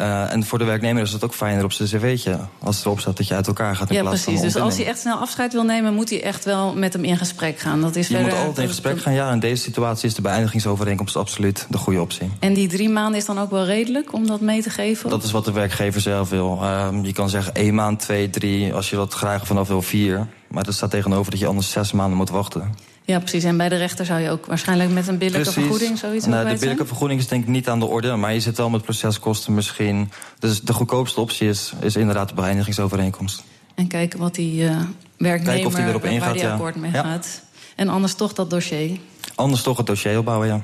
Uh, 0.00 0.32
en 0.32 0.44
voor 0.44 0.58
de 0.58 0.64
werknemer 0.64 1.02
is 1.02 1.12
het 1.12 1.24
ook 1.24 1.34
fijner 1.34 1.64
op 1.64 1.72
zijn 1.72 1.88
cv'tje. 1.88 2.38
Als 2.58 2.84
erop 2.84 3.00
staat 3.00 3.16
dat 3.16 3.28
je 3.28 3.34
uit 3.34 3.46
elkaar 3.46 3.76
gaat 3.76 3.88
in 3.88 3.94
ja, 3.94 4.00
plaats 4.00 4.22
precies. 4.22 4.40
van 4.40 4.48
Dus 4.50 4.62
als 4.62 4.76
hij 4.76 4.86
echt 4.86 4.98
snel 4.98 5.16
afscheid 5.16 5.52
wil 5.52 5.62
nemen... 5.62 5.94
moet 5.94 6.10
hij 6.10 6.22
echt 6.22 6.44
wel 6.44 6.74
met 6.74 6.92
hem 6.92 7.04
in 7.04 7.16
gesprek 7.16 7.58
gaan. 7.58 7.80
Dat 7.80 7.96
is 7.96 8.08
je 8.08 8.18
moet 8.18 8.32
altijd 8.32 8.58
in 8.58 8.68
gesprek 8.68 9.00
gaan, 9.00 9.12
ja. 9.12 9.32
In 9.32 9.38
deze 9.38 9.62
situatie 9.62 10.08
is 10.08 10.14
de 10.14 10.22
beëindigingsovereenkomst 10.22 11.16
absoluut 11.16 11.66
de 11.70 11.78
goede 11.78 12.00
optie. 12.00 12.30
En 12.38 12.54
die 12.54 12.68
drie 12.68 12.88
maanden 12.88 13.20
is 13.20 13.26
dan 13.26 13.38
ook 13.38 13.50
wel 13.50 13.64
redelijk 13.64 14.12
om 14.12 14.26
dat 14.26 14.40
mee 14.40 14.62
te 14.62 14.70
geven? 14.70 15.10
Dat 15.10 15.22
is 15.22 15.30
wat 15.30 15.44
de 15.44 15.52
werkgever 15.52 16.00
zelf 16.00 16.28
wil. 16.28 16.58
Uh, 16.62 16.88
je 17.02 17.12
kan 17.12 17.28
zeggen 17.28 17.54
één 17.54 17.74
maand, 17.74 18.00
twee, 18.00 18.30
drie. 18.30 18.74
Als 18.74 18.90
je 18.90 18.96
dat 18.96 19.14
graag 19.14 19.46
vanaf 19.46 19.68
wil, 19.68 19.82
vier. 19.82 20.26
Maar 20.48 20.66
er 20.66 20.72
staat 20.72 20.90
tegenover 20.90 21.30
dat 21.30 21.40
je 21.40 21.46
anders 21.46 21.70
zes 21.70 21.92
maanden 21.92 22.16
moet 22.16 22.30
wachten. 22.30 22.74
Ja, 23.06 23.18
precies. 23.18 23.44
En 23.44 23.56
bij 23.56 23.68
de 23.68 23.76
rechter 23.76 24.06
zou 24.06 24.20
je 24.20 24.30
ook 24.30 24.46
waarschijnlijk 24.46 24.90
met 24.90 25.08
een 25.08 25.18
billijke 25.18 25.40
precies. 25.50 25.62
vergoeding 25.62 25.98
zoiets 25.98 26.26
nou, 26.26 26.48
De 26.48 26.58
billijke 26.58 26.86
vergoeding 26.86 27.20
is 27.20 27.28
denk 27.28 27.42
ik 27.42 27.48
niet 27.48 27.68
aan 27.68 27.78
de 27.78 27.86
orde, 27.86 28.16
maar 28.16 28.32
je 28.32 28.40
zit 28.40 28.56
wel 28.56 28.70
met 28.70 28.82
proceskosten 28.82 29.54
misschien. 29.54 30.10
Dus 30.38 30.60
de 30.60 30.72
goedkoopste 30.72 31.20
optie 31.20 31.48
is, 31.48 31.72
is 31.80 31.96
inderdaad 31.96 32.28
de 32.28 32.34
beëindigingsovereenkomst. 32.34 33.42
En 33.74 33.86
kijken 33.86 34.18
wat 34.18 34.34
die 34.34 34.62
uh, 34.62 34.70
werknemer 35.16 35.42
kijken 35.44 35.66
of 35.66 35.74
die 35.74 35.84
erop 35.84 36.02
waar 36.02 36.10
ingaat, 36.12 36.32
die 36.32 36.42
ja. 36.42 36.52
akkoord 36.52 36.76
mee 36.76 36.90
Ja. 36.92 37.02
gaat. 37.02 37.42
En 37.76 37.88
anders 37.88 38.14
toch 38.14 38.32
dat 38.32 38.50
dossier. 38.50 38.98
Anders 39.34 39.62
toch 39.62 39.76
het 39.76 39.86
dossier 39.86 40.18
opbouwen, 40.18 40.48
ja. 40.48 40.60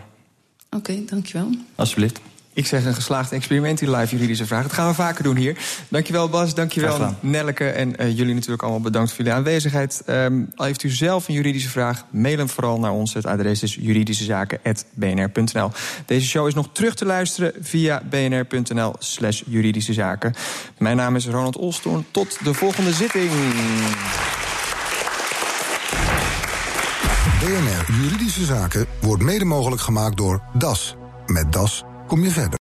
Oké, 0.71 1.05
dankjewel. 1.07 1.51
Alsjeblieft. 1.75 2.21
Ik 2.55 2.67
zeg 2.67 2.85
een 2.85 2.95
geslaagd 2.95 3.33
experiment, 3.33 3.79
die 3.79 3.91
live 3.91 4.15
juridische 4.15 4.47
vraag. 4.47 4.63
Dat 4.63 4.73
gaan 4.73 4.89
we 4.89 4.95
vaker 4.95 5.25
doen 5.25 5.37
hier. 5.37 5.59
Dankjewel 5.89 6.29
Bas, 6.29 6.55
dankjewel. 6.55 7.15
Nelleke. 7.21 7.69
En 7.69 7.97
eh, 7.97 8.17
jullie 8.17 8.35
natuurlijk 8.35 8.63
allemaal 8.63 8.81
bedankt 8.81 9.09
voor 9.09 9.19
jullie 9.19 9.33
aanwezigheid. 9.33 10.03
Ehm, 10.07 10.43
al 10.55 10.65
heeft 10.65 10.83
u 10.83 10.89
zelf 10.89 11.29
een 11.29 11.35
juridische 11.35 11.69
vraag, 11.69 12.05
mail 12.11 12.39
hem 12.39 12.49
vooral 12.49 12.79
naar 12.79 12.91
ons. 12.91 13.15
Het 13.15 13.27
adres 13.27 13.63
is 13.63 13.75
juridischezaken.bnr.nl. 13.75 15.71
Deze 16.07 16.27
show 16.27 16.47
is 16.47 16.55
nog 16.55 16.69
terug 16.73 16.95
te 16.95 17.05
luisteren 17.05 17.53
via 17.61 18.03
bnr.nl 18.11 18.95
slash 18.99 19.43
juridische 19.47 19.93
zaken. 19.93 20.35
Mijn 20.79 20.97
naam 20.97 21.17
is 21.17 21.27
Ronald 21.27 21.57
Olstoorn. 21.57 22.07
Tot 22.11 22.45
de 22.45 22.55
volgende 22.55 22.93
zitting. 22.93 23.31
BNR 27.41 27.95
Juridische 28.03 28.45
Zaken 28.45 28.87
wordt 29.01 29.23
mede 29.23 29.45
mogelijk 29.45 29.83
gemaakt 29.83 30.17
door 30.17 30.43
DAS. 30.53 30.97
Met 31.27 31.53
DAS 31.53 31.85
kom 32.13 32.25
je 32.25 32.31
verder. 32.31 32.51